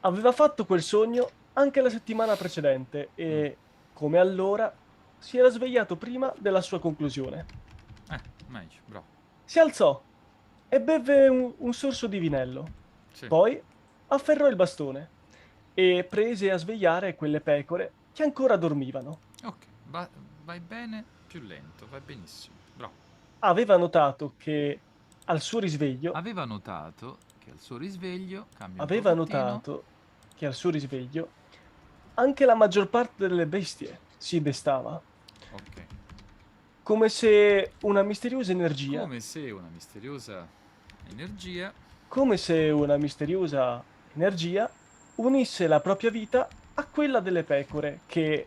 [0.00, 3.56] Aveva fatto quel sogno anche la settimana precedente e,
[3.92, 4.72] come allora,
[5.18, 7.46] si era svegliato prima della sua conclusione.
[8.10, 9.06] Eh, meglio, bravo.
[9.44, 10.00] Si alzò
[10.68, 12.68] e beve un, un sorso di vinello.
[13.10, 13.26] Sì.
[13.26, 13.60] Poi
[14.08, 15.08] afferrò il bastone
[15.74, 19.20] e prese a svegliare quelle pecore che ancora dormivano.
[19.44, 20.08] Ok, va-
[20.44, 22.56] vai bene, più lento, vai benissimo.
[22.74, 22.92] Bravo.
[23.40, 24.80] Aveva notato che
[25.26, 28.46] al suo risveglio Aveva notato che al suo risveglio
[28.76, 29.84] aveva notato
[30.34, 31.28] che al suo risveglio
[32.14, 35.00] anche la maggior parte delle bestie si destava,
[35.52, 35.84] Ok.
[36.82, 40.46] come se una misteriosa energia, Come se una misteriosa
[41.10, 41.72] energia
[42.08, 43.82] come se una misteriosa
[44.18, 44.68] energia
[45.16, 48.46] unisse la propria vita a quella delle pecore che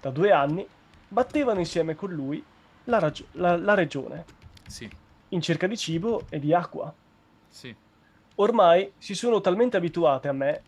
[0.00, 0.66] da due anni
[1.08, 2.42] battevano insieme con lui
[2.84, 4.24] la, ragio- la- la regione,
[4.66, 4.88] Sì,
[5.30, 6.92] in cerca di cibo e di acqua.
[7.48, 7.74] sì.
[8.36, 10.62] Ormai si sono talmente abituate a me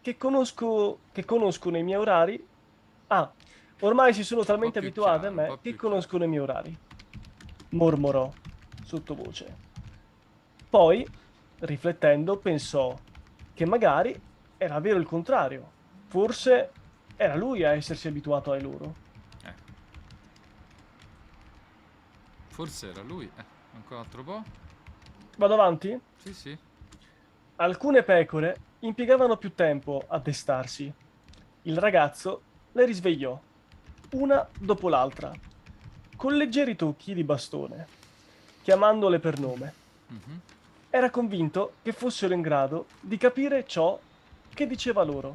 [0.00, 2.42] che conosco, che conoscono i miei orari.
[3.08, 3.30] Ah,
[3.80, 6.76] ormai si sono talmente abituate chiaro, a me che conoscono i miei orari.
[7.70, 8.30] Mormorò
[8.84, 9.56] sottovoce.
[10.68, 11.06] Poi,
[11.60, 12.98] riflettendo, pensò
[13.62, 14.20] che magari
[14.56, 15.70] era vero il contrario.
[16.08, 16.72] Forse
[17.14, 18.94] era lui a essersi abituato ai loro.
[19.44, 19.54] Eh.
[22.48, 23.24] Forse era lui.
[23.24, 23.44] Eh,
[23.74, 24.42] ancora un altro po'?
[25.36, 25.96] Vado avanti?
[26.16, 26.58] Sì, sì.
[27.56, 30.92] Alcune pecore impiegavano più tempo a destarsi.
[31.62, 32.42] Il ragazzo
[32.72, 33.40] le risvegliò,
[34.14, 35.30] una dopo l'altra,
[36.16, 37.86] con leggeri tocchi di bastone,
[38.62, 39.72] chiamandole per nome.
[40.08, 40.40] Mhm.
[40.94, 43.98] Era convinto che fossero in grado di capire ciò
[44.52, 45.32] che diceva loro.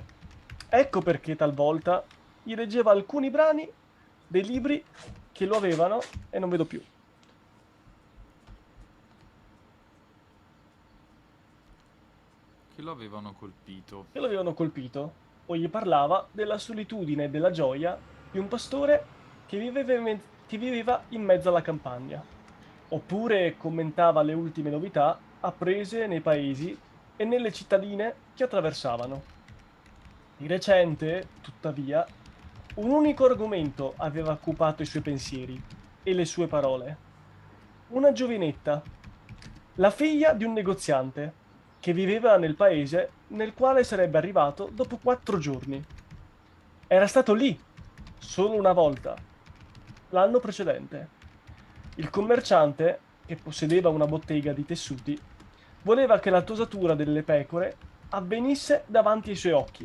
[0.70, 2.05] Ecco perché talvolta
[2.43, 3.68] gli leggeva alcuni brani
[4.28, 4.86] dei libri
[5.32, 5.99] che lo avevano
[6.30, 6.80] e non vedo più.
[12.76, 14.05] Che lo avevano colpito.
[14.12, 15.14] che lo avevano colpito,
[15.47, 17.97] o gli parlava della solitudine e della gioia
[18.30, 19.03] di un pastore
[19.47, 22.24] che viveva in, che viveva in mezzo alla campagna,
[22.89, 26.77] oppure commentava le ultime novità apprese nei paesi
[27.15, 29.35] e nelle cittadine che attraversavano.
[30.38, 32.05] Di recente, tuttavia,
[32.75, 35.61] un unico argomento aveva occupato i suoi pensieri
[36.03, 36.97] e le sue parole.
[37.89, 38.81] Una giovinetta,
[39.75, 41.45] la figlia di un negoziante,
[41.79, 45.83] che viveva nel paese nel quale sarebbe arrivato dopo quattro giorni.
[46.88, 47.57] Era stato lì,
[48.17, 49.15] solo una volta,
[50.09, 51.07] l'anno precedente.
[51.95, 55.19] Il commerciante, che possedeva una bottega di tessuti,
[55.84, 57.75] voleva che la tosatura delle pecore
[58.09, 59.75] avvenisse davanti ai suoi occhi